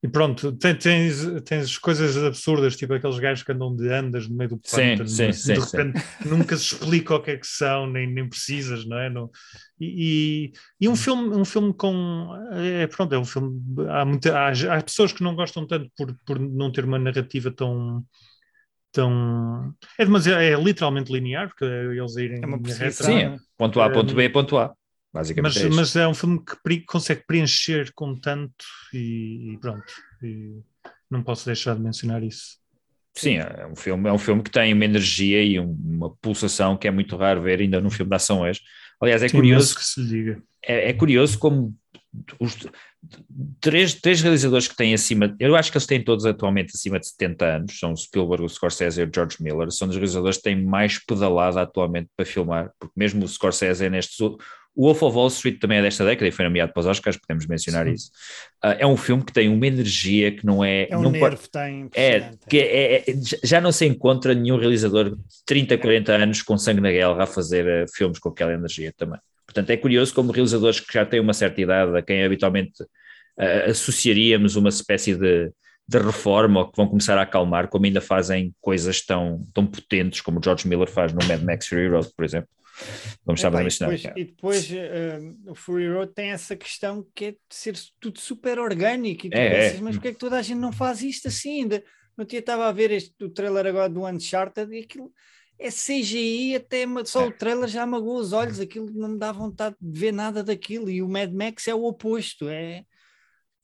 [0.00, 4.50] e pronto, tens, tens coisas absurdas, tipo aqueles gajos que andam de andas no meio
[4.50, 6.28] do pântano, sim, sim, de sim, repente sim.
[6.28, 9.10] nunca se explica o que é que são, nem, nem precisas, não é?
[9.10, 9.28] Não,
[9.80, 14.52] e, e, um filme, um filme com é, pronto, é um filme, há, muita, há,
[14.76, 18.04] há pessoas que não gostam tanto por, por não ter uma narrativa tão
[18.92, 23.36] tão é, demasiado, é literalmente linear, porque eles irem é uma reta, Sim, é.
[23.56, 24.72] ponto A, ponto B, ponto A.
[25.12, 29.92] Basicamente mas, é mas é um filme que consegue preencher com tanto e, e pronto.
[30.22, 30.60] E
[31.10, 32.58] não posso deixar de mencionar isso.
[33.14, 36.76] Sim, é um filme, é um filme que tem uma energia e um, uma pulsação
[36.76, 38.60] que é muito raro ver ainda num filme de ação hoje.
[39.00, 40.42] Aliás, é Sim, curioso que se diga.
[40.64, 41.74] É, é, curioso como
[42.38, 42.56] os
[43.60, 47.08] três, três realizadores que têm acima, eu acho que eles têm todos atualmente acima de
[47.08, 50.64] 70 anos, são Spielberg, o Scorsese e o George Miller, são os realizadores que têm
[50.64, 54.18] mais pedalada atualmente para filmar, porque mesmo o Scorsese é nestes
[54.78, 57.16] o Wolf of Wall Street também é desta década e foi nomeado para os Oscars,
[57.16, 57.94] podemos mencionar Sim.
[57.94, 58.12] isso.
[58.64, 60.86] Uh, é um filme que tem uma energia que não é.
[60.88, 61.90] É um não nervo, tem.
[61.96, 63.04] É, que é, é,
[63.42, 67.26] já não se encontra nenhum realizador de 30, 40 anos com sangue na guerra a
[67.26, 69.18] fazer uh, filmes com aquela energia também.
[69.44, 73.70] Portanto, é curioso como realizadores que já têm uma certa idade, a quem habitualmente uh,
[73.70, 75.50] associaríamos uma espécie de,
[75.88, 80.20] de reforma ou que vão começar a acalmar, como ainda fazem coisas tão, tão potentes
[80.20, 82.48] como o George Miller faz no Mad Max Fury Road, por exemplo
[83.24, 83.96] como estava a mencionar.
[83.96, 88.18] Depois, e depois uh, o Fury Road tem essa questão que é de ser tudo
[88.18, 89.82] super orgânico e tu é, pensas, é.
[89.82, 91.84] mas porquê é que toda a gente não faz isto assim ainda?
[92.16, 95.12] No dia estava a ver este, o trailer agora do Uncharted e aquilo
[95.58, 99.76] é CGI, até só o trailer já magoou os olhos, aquilo não me dá vontade
[99.80, 102.84] de ver nada daquilo e o Mad Max é o oposto, é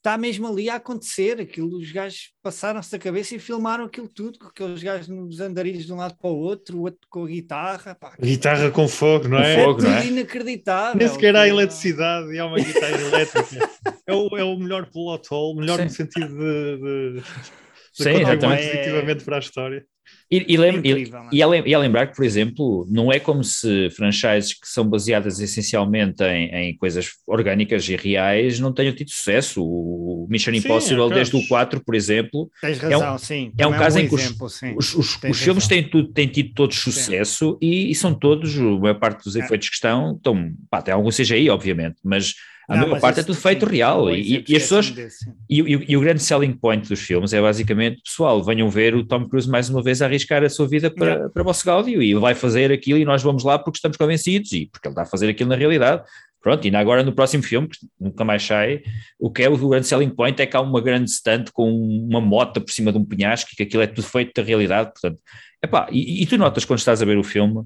[0.04, 1.40] está mesmo ali a acontecer.
[1.40, 5.86] Aquilo, os gajos passaram-se a cabeça e filmaram aquilo tudo, com aqueles gajos nos andarilhos
[5.86, 7.94] de um lado para o outro, o outro com a guitarra.
[7.94, 9.64] Pá, guitarra com fogo, não é?
[9.64, 10.06] Fogo, não é?
[10.06, 10.98] inacreditável.
[10.98, 13.70] Nem sequer há eletricidade e há uma guitarra elétrica.
[14.06, 15.84] É o, é o melhor plot hole, melhor Sim.
[15.84, 17.22] no sentido de, de
[17.94, 18.66] Sim, exatamente.
[18.66, 19.86] positivamente para a história.
[20.30, 21.62] E, e, lem incrível, e, é?
[21.66, 26.22] e, a lembrar que, por exemplo, não é como se franchises que são baseadas essencialmente
[26.24, 29.62] em, em coisas orgânicas e reais não tenham tido sucesso.
[29.62, 33.52] O Mission Impossible, é desde o 4, por exemplo, Tens razão, é um, sim.
[33.56, 36.12] É um é caso um em que exemplo, os, os, os, os filmes têm, tudo,
[36.12, 39.40] têm, tido todos sucesso e, e, são todos, a maior parte dos é.
[39.40, 42.34] efeitos que estão, estão pá, tem algum CGI, obviamente, mas
[42.68, 44.10] a maior parte é tudo feito sim, real.
[44.10, 44.94] E, e, as pessoas.
[45.48, 49.04] E, e, e, o grande selling point dos filmes é basicamente: pessoal, venham ver o
[49.04, 51.28] Tom Cruise mais uma vez a arriscar a sua vida para, yeah.
[51.28, 53.96] para o vosso Gáudio e ele vai fazer aquilo e nós vamos lá porque estamos
[53.96, 56.02] convencidos e porque ele está a fazer aquilo na realidade.
[56.40, 58.82] Pronto, e agora no próximo filme, que nunca mais sai,
[59.18, 62.20] o que é o grande selling point é que há uma grande stand com uma
[62.20, 64.92] moto por cima de um penhasco e que aquilo é tudo feito da realidade.
[64.92, 65.18] Portanto,
[65.62, 67.64] epá, e, e tu notas quando estás a ver o filme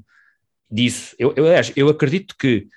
[0.70, 1.16] disso.
[1.18, 2.68] Eu, eu, eu acredito que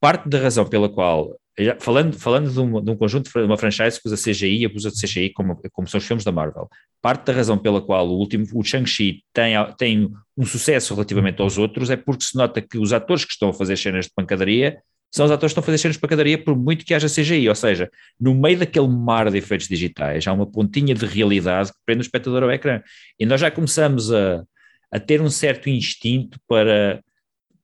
[0.00, 1.36] parte da razão pela qual
[1.78, 4.90] falando, falando de um, de um, conjunto, de uma franchise que usa CGI e abusa
[4.90, 6.68] de CGI, como, como são os filmes da Marvel,
[7.02, 11.58] parte da razão pela qual o último, o Shang-Chi tem, tem um sucesso relativamente aos
[11.58, 14.78] outros é porque se nota que os atores que estão a fazer cenas de pancadaria
[15.12, 17.48] são os atores que estão a fazer cenas de pancadaria por muito que haja CGI,
[17.48, 21.78] ou seja, no meio daquele mar de efeitos digitais há uma pontinha de realidade que
[21.84, 22.80] prende o espectador ao ecrã.
[23.18, 24.44] E nós já começamos a,
[24.90, 27.02] a ter um certo instinto para,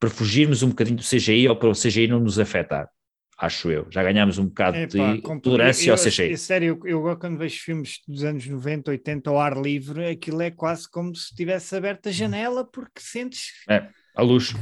[0.01, 2.89] para fugirmos um bocadinho do CGI ou para o CGI não nos afetar
[3.37, 3.87] acho eu.
[3.91, 6.33] Já ganhámos um bocado é, pá, de tolerância ao CGI.
[6.33, 10.43] É sério, eu, eu, quando vejo filmes dos anos 90, 80 ao ar livre, aquilo
[10.43, 13.53] é quase como se tivesse aberto a janela porque sentes...
[13.69, 14.55] É, a luz.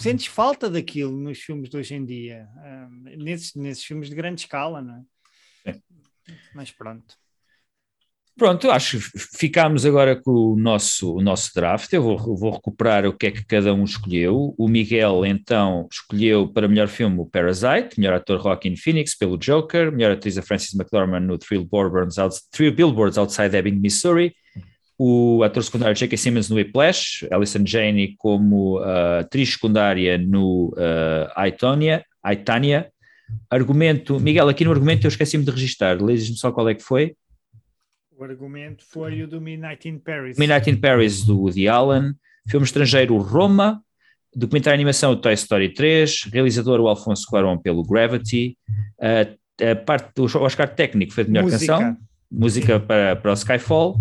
[0.00, 2.46] Sentes falta daquilo nos filmes de hoje em dia.
[3.18, 5.04] nesses, nesses filmes de grande escala, não
[5.64, 5.72] é?
[5.72, 5.80] é.
[6.54, 7.16] Mas pronto.
[8.36, 11.92] Pronto, acho que ficámos agora com o nosso, o nosso draft.
[11.92, 14.52] Eu vou, vou recuperar o que é que cada um escolheu.
[14.58, 19.92] O Miguel, então, escolheu para melhor filme o Parasite, melhor ator Joaquin Phoenix pelo Joker,
[19.92, 22.16] melhor atriz a Frances McDormand no Three Billboards,
[22.50, 24.34] Three Billboards Outside Ebbing, Missouri.
[24.98, 26.16] O ator secundário J.K.
[26.16, 32.90] Simmons no Whiplash, Alison Janney como uh, atriz secundária no uh, Aitonia, Aitania.
[33.48, 37.14] Argumento, Miguel, aqui no argumento eu esqueci-me de registrar, lês-me só qual é que foi.
[38.16, 40.38] O argumento foi o do Midnight in Paris.
[40.38, 42.14] Midnight in Paris, do Woody Allen.
[42.48, 43.82] Filme estrangeiro, Roma.
[44.34, 46.28] Documentário de animação, o Toy Story 3.
[46.32, 48.56] Realizador, o Alfonso Cuarón, pelo Gravity.
[48.98, 51.72] Uh, a parte do Oscar técnico foi de melhor Música.
[51.72, 51.96] canção.
[52.30, 53.96] Música para, para o Skyfall.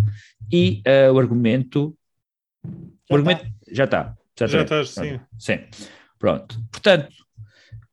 [0.51, 1.95] E uh, o argumento...
[2.63, 2.69] Já
[3.09, 4.15] o argumento já está.
[4.37, 4.61] Já está.
[4.61, 5.19] estás, sim.
[5.39, 5.59] Sim.
[6.19, 6.59] Pronto.
[6.71, 7.13] Portanto,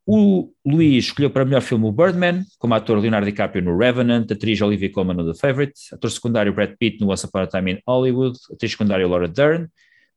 [0.06, 4.60] o Luís escolheu para melhor filme o Birdman, como ator Leonardo DiCaprio no Revenant, atriz
[4.60, 7.78] Olivia Colman no The Favourite, ator secundário Brad Pitt no Once Upon a Time in
[7.86, 9.68] Hollywood, atriz secundária Laura Dern,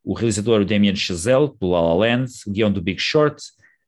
[0.03, 3.41] o realizador Damien Chazelle pelo La La Land, guião do Big Short,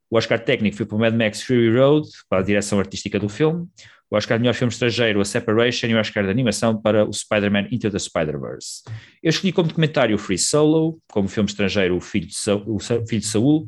[0.09, 3.27] o Oscar técnico foi para o Mad Max Fury Road, para a direção artística do
[3.27, 3.67] filme,
[4.09, 7.11] o Oscar de melhor filme estrangeiro, a Separation, e o Oscar de animação para o
[7.11, 8.83] Spider-Man Into the Spider-Verse.
[9.21, 12.79] Eu escolhi como documentário o Free Solo, como filme estrangeiro o Filho de, Sa o
[12.79, 13.67] Sa Filho de Saul,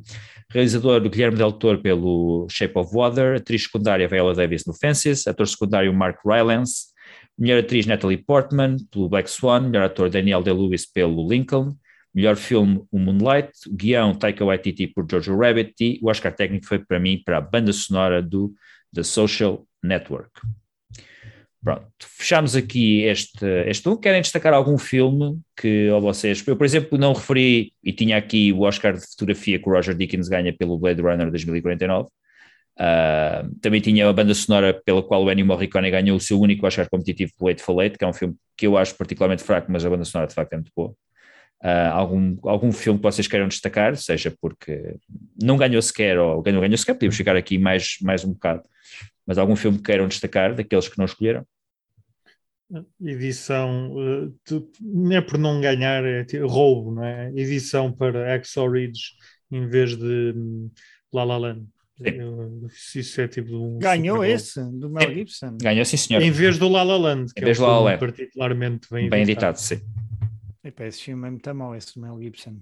[0.50, 5.28] realizador do Guilherme Del Toro pelo Shape of Water, atriz secundária Viola Davis no Fences,
[5.28, 6.88] ator secundário Mark Rylance,
[7.38, 11.76] melhor atriz Natalie Portman pelo Black Swan, melhor ator Daniel Day-Lewis pelo Lincoln,
[12.14, 16.80] melhor filme o Moonlight, guião Taika Waititi por Jojo Rabbit e o Oscar técnico foi
[16.80, 18.54] para mim para a banda sonora do
[18.94, 20.32] The Social Network.
[21.68, 23.98] Pronto, fechamos aqui este, este um.
[23.98, 26.42] Querem destacar algum filme que ou vocês.
[26.48, 29.94] Eu, por exemplo, não referi e tinha aqui o Oscar de fotografia que o Roger
[29.94, 32.08] Dickens ganha pelo Blade Runner 2049.
[32.08, 36.66] Uh, também tinha a banda sonora pela qual o Ennio Morricone ganhou o seu único
[36.66, 39.90] Oscar competitivo pelo Eight, que é um filme que eu acho particularmente fraco, mas a
[39.90, 40.92] banda sonora de facto é muito boa.
[41.62, 44.96] Uh, algum, algum filme que vocês queiram destacar, seja porque
[45.44, 48.64] não ganhou sequer, ou ganhou, ganhou sequer, podemos ficar aqui mais, mais um bocado,
[49.26, 51.46] mas algum filme que queiram destacar, daqueles que não escolheram?
[53.02, 53.94] Edição,
[54.44, 57.32] tu, não é por não ganhar, é roubo, não é?
[57.36, 59.02] Edição para Axel Ridge
[59.50, 60.70] em vez de um,
[61.14, 61.66] La La Land.
[62.00, 65.58] Eu, isso é tipo um Ganhou esse, do Mel Gibson.
[65.60, 66.22] Ganhou, sim, senhor.
[66.22, 68.00] Em vez do La La Land, que Em é um vez do La La Land.
[68.00, 69.58] particularmente bem, Bem editado.
[69.58, 69.82] editado, sim.
[70.64, 72.60] Epá, esse filme é muito mau, esse do Mel Gibson.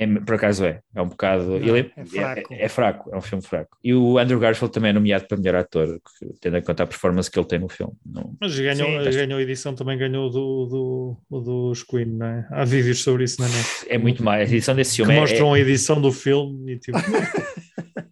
[0.00, 1.44] É, por acaso é, é um bocado.
[1.44, 2.54] Não, ele é fraco.
[2.54, 3.76] É, é fraco, é um filme fraco.
[3.84, 5.86] E o Andrew Garfield também é nomeado para melhor ator,
[6.18, 7.92] que, tendo em conta a performance que ele tem no filme.
[8.06, 9.10] Não, Mas ganhou, Sim.
[9.10, 12.48] ganhou a edição, também ganhou do, do, do, dos Queen, não é?
[12.50, 13.66] Há vídeos sobre isso na net.
[13.88, 14.50] é muito mais.
[14.50, 16.96] A edição desse Que filme é- é, mostram a edição do filme e tipo.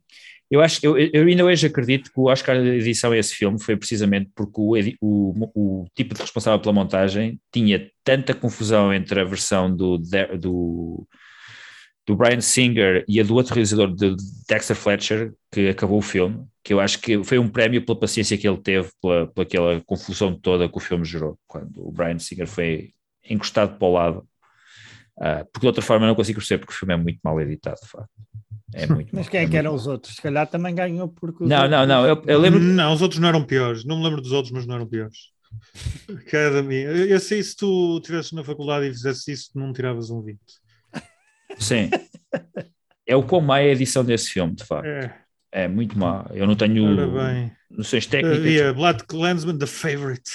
[0.51, 3.63] Eu acho, eu, eu ainda hoje acredito que o Oscar de edição a esse filme
[3.63, 9.21] foi precisamente porque o, o, o tipo de responsável pela montagem tinha tanta confusão entre
[9.21, 9.99] a versão do,
[10.41, 11.07] do,
[12.09, 14.17] do Brian Singer e a do outro realizador de
[14.49, 18.39] Dexter Fletcher que acabou o filme, que eu acho que foi um prémio pela paciência
[18.39, 22.19] que ele teve, pela, pela aquela confusão toda que o filme gerou, quando o Brian
[22.19, 22.93] Singer foi
[23.29, 24.29] encostado para o lado.
[25.21, 27.39] Ah, porque de outra forma eu não consigo perceber porque o filme é muito mal
[27.43, 28.09] editado, de facto.
[28.73, 30.17] É muito Mas quem é é que eram os outros?
[30.17, 31.45] Se calhar também ganhou porque.
[31.45, 32.07] Não, não, outros- não.
[32.07, 32.59] Eu, eu lembro.
[32.61, 33.85] Não, os outros não eram piores.
[33.85, 35.31] Não me lembro dos outros, mas não eram piores.
[36.09, 36.77] Academy.
[36.77, 40.39] Eu, eu sei se tu estivesse na faculdade e fizesse isso, não tiravas um 20.
[41.59, 41.91] Sim.
[43.07, 44.87] É o quão má é a edição desse filme, de facto.
[44.87, 45.15] É,
[45.51, 46.27] É muito má.
[46.33, 46.85] Eu não tenho
[47.71, 48.39] noções técnicas.
[48.41, 50.31] Havia Blood Clansman, The Favorite,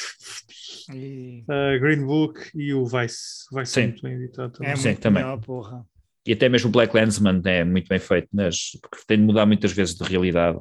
[0.94, 3.46] E uh, Green Book e o Vice.
[3.54, 3.82] Vice Sim.
[3.82, 4.72] é muito bem editado também.
[4.72, 5.24] é Sim, muito também.
[5.24, 5.86] melhor, porra.
[6.26, 9.46] E até mesmo o Black Landsman é muito bem feito, mas, porque tem de mudar
[9.46, 10.58] muitas vezes de realidade,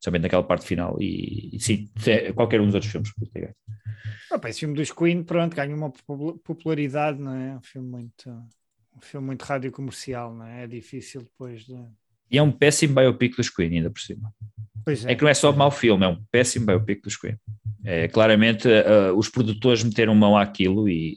[0.00, 0.96] somente naquela parte final.
[1.00, 3.10] E, e sim, é- qualquer um dos outros filmes.
[4.30, 7.56] Ah, pá, esse filme dos Queen, pronto, ganha uma popul- popularidade, não é?
[7.56, 8.30] Um filme muito,
[8.98, 10.64] um filme muito rádio comercial, não é?
[10.64, 11.74] É difícil depois de.
[12.30, 14.32] E é um péssimo biopic dos Queen, ainda por cima.
[14.84, 17.38] Pois É que não é só mau filme, é um péssimo biopic dos Queen.
[17.84, 21.16] É, claramente, uh, os produtores meteram mão àquilo e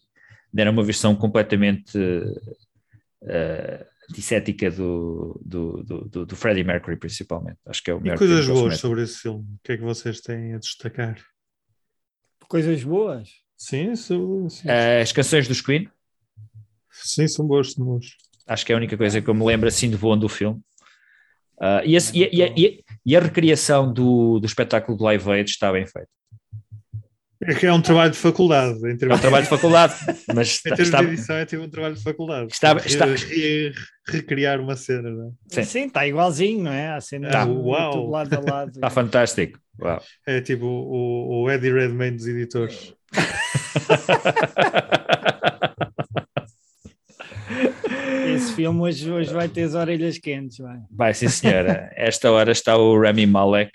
[0.54, 7.58] deram uma versão completamente uh, antissética do, do, do, do, Freddie Mercury, principalmente.
[7.66, 9.44] Acho que é o E melhor coisas filme que boas sobre esse filme?
[9.44, 11.18] O que é que vocês têm a destacar?
[12.48, 13.30] Coisas boas.
[13.58, 15.00] Sim, são, sim, metem.
[15.00, 15.90] Uh, as canções dos Queen,
[16.92, 18.06] sim, são boas, são boas.
[18.48, 20.60] acho que é a única coisa que eu me lembro assim de bom do filme.
[21.58, 22.72] Uh, e, esse- e a- e e a-
[23.06, 26.08] e a recriação do, do espetáculo de Live Aid está bem feita.
[27.44, 28.78] É que é um trabalho de faculdade.
[28.86, 29.94] Em É um termos, trabalho de faculdade,
[30.34, 32.54] mas em está, termos está- de edição, é tipo um trabalho de faculdade.
[32.54, 33.74] Está- está- re-
[34.08, 35.32] recriar uma cena, não é?
[35.56, 35.64] Sim.
[35.64, 36.89] Sim, está igualzinho, não é?
[36.94, 37.46] A cena Tá.
[37.46, 37.92] do- Uau.
[37.93, 38.70] tudo lado a lado.
[38.72, 39.59] está fantástico.
[39.80, 40.01] Uau.
[40.28, 42.93] É tipo o, o Eddie Redmayne dos editores.
[48.36, 50.79] Esse filme hoje, hoje vai ter as orelhas quentes, vai.
[50.92, 51.92] Vai, sim, senhora.
[51.97, 53.71] Esta hora está o Rami Malek.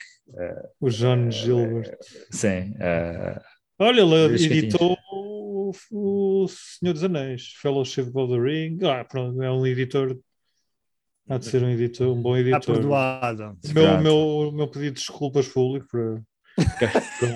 [0.80, 1.96] O John Gilbert.
[2.30, 2.74] Sim.
[2.76, 3.40] uh,
[3.78, 8.78] Olha, ele editou o, o Senhor dos Anéis, Fellowship of the Ring.
[8.84, 10.16] Ah, pronto, é um editor.
[11.28, 12.76] Há de ser um editor, um bom Está editor.
[12.76, 13.58] perdoado.
[13.64, 16.22] O meu, meu, o meu pedido de desculpas público para.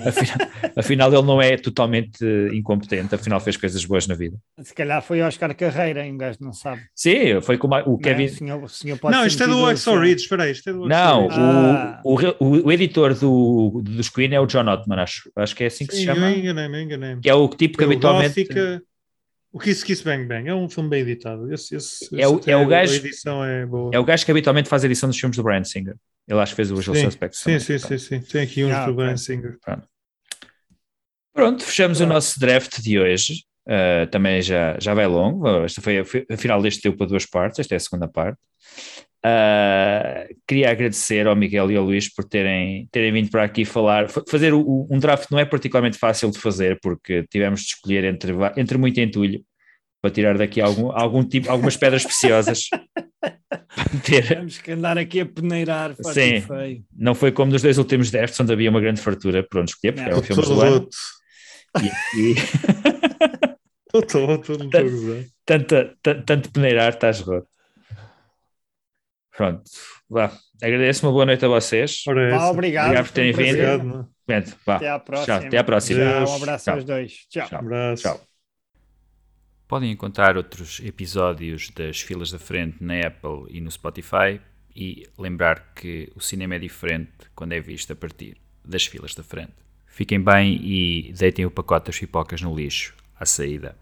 [0.05, 2.23] Afinal, afinal, ele não é totalmente
[2.53, 4.37] incompetente, afinal fez coisas boas na vida.
[4.63, 6.81] Se calhar foi Oscar Carreira, um gajo não sabe.
[6.95, 8.01] Sim, foi como o Não, é?
[8.01, 8.25] Kevin.
[8.25, 9.99] O senhor, o senhor pode Não, isto é do Axel.
[9.99, 11.39] Ridge, espera aí, isto é Não, Ridge.
[11.39, 12.01] Ah.
[12.03, 15.67] o, o, o editor do, do Screen é o John Ottman, acho, acho que é
[15.67, 16.31] assim que se Sim, chama.
[16.31, 17.21] eu enganei-me, eu enganei-me.
[17.21, 18.43] Que é o tipo que Foi o habitualmente.
[18.43, 18.81] Gótica,
[19.53, 21.51] O Kiss Kiss Bang Bang é um filme bem editado.
[21.53, 23.91] Esse, esse, É o- é o gajo- A edição é boa.
[23.93, 25.95] É o gajo que habitualmente faz a edição dos filmes do Brian Singer.
[26.27, 27.39] Ele acho que fez o Usual sim, Suspects.
[27.39, 27.59] sim, também.
[27.59, 28.21] sim, sim, sim.
[28.21, 28.93] Tem aqui uns Ah, do.
[28.93, 29.57] Brian Singer.
[31.33, 32.13] Pronto, fechamos o Pronto.
[32.13, 33.43] nosso draft de hoje.
[33.67, 35.47] Uh, também já, já vai longo.
[35.63, 37.59] Esta foi, foi- afinal, este deu para duas partes.
[37.59, 38.39] Esta é a segunda parte.
[39.23, 44.09] Uh, queria agradecer ao Miguel e ao Luís por terem, terem vindo para aqui falar.
[44.09, 48.03] Fa- Fazer o- um draft não é particularmente fácil de fazer, porque tivemos de escolher
[48.03, 49.41] entre, entre muito entulho
[50.01, 52.63] para tirar daqui algum, algum tipo, algumas pedras preciosas.
[54.03, 56.41] Ter, Temos que andar aqui a peneirar, Sim.
[56.41, 56.83] feio.
[56.95, 59.93] não foi como nos dois últimos drafts, onde havia uma grande fartura por onde escolher,
[59.93, 60.17] porque Não.
[60.17, 60.89] eram filmes Todo do ano.
[61.79, 61.85] E,
[62.19, 62.35] e
[63.93, 64.25] Estou estou
[66.53, 67.45] peneirar, estás roto.
[69.35, 69.63] Pronto,
[70.09, 70.31] vá.
[70.61, 72.03] Agradeço, uma boa noite a vocês.
[72.07, 72.45] Ora, Vá, essa.
[72.51, 72.85] obrigado.
[72.85, 73.49] Obrigado por terem um vindo.
[73.49, 74.09] Obrigado.
[74.27, 74.75] Bento, vá.
[74.75, 75.25] Até à próxima.
[75.39, 75.99] Tchau, até à próxima.
[75.99, 76.29] Deus.
[76.29, 76.75] Um abraço Tchau.
[76.75, 77.11] aos dois.
[77.29, 77.47] Tchau.
[77.47, 77.59] Tchau.
[77.59, 78.03] Abraço.
[78.03, 78.21] Tchau.
[79.67, 84.39] Podem encontrar outros episódios das filas da frente na Apple e no Spotify
[84.75, 89.23] e lembrar que o cinema é diferente quando é visto a partir das filas da
[89.23, 89.53] frente.
[89.87, 93.75] Fiquem bem e deitem o pacote das pipocas no lixo à saída.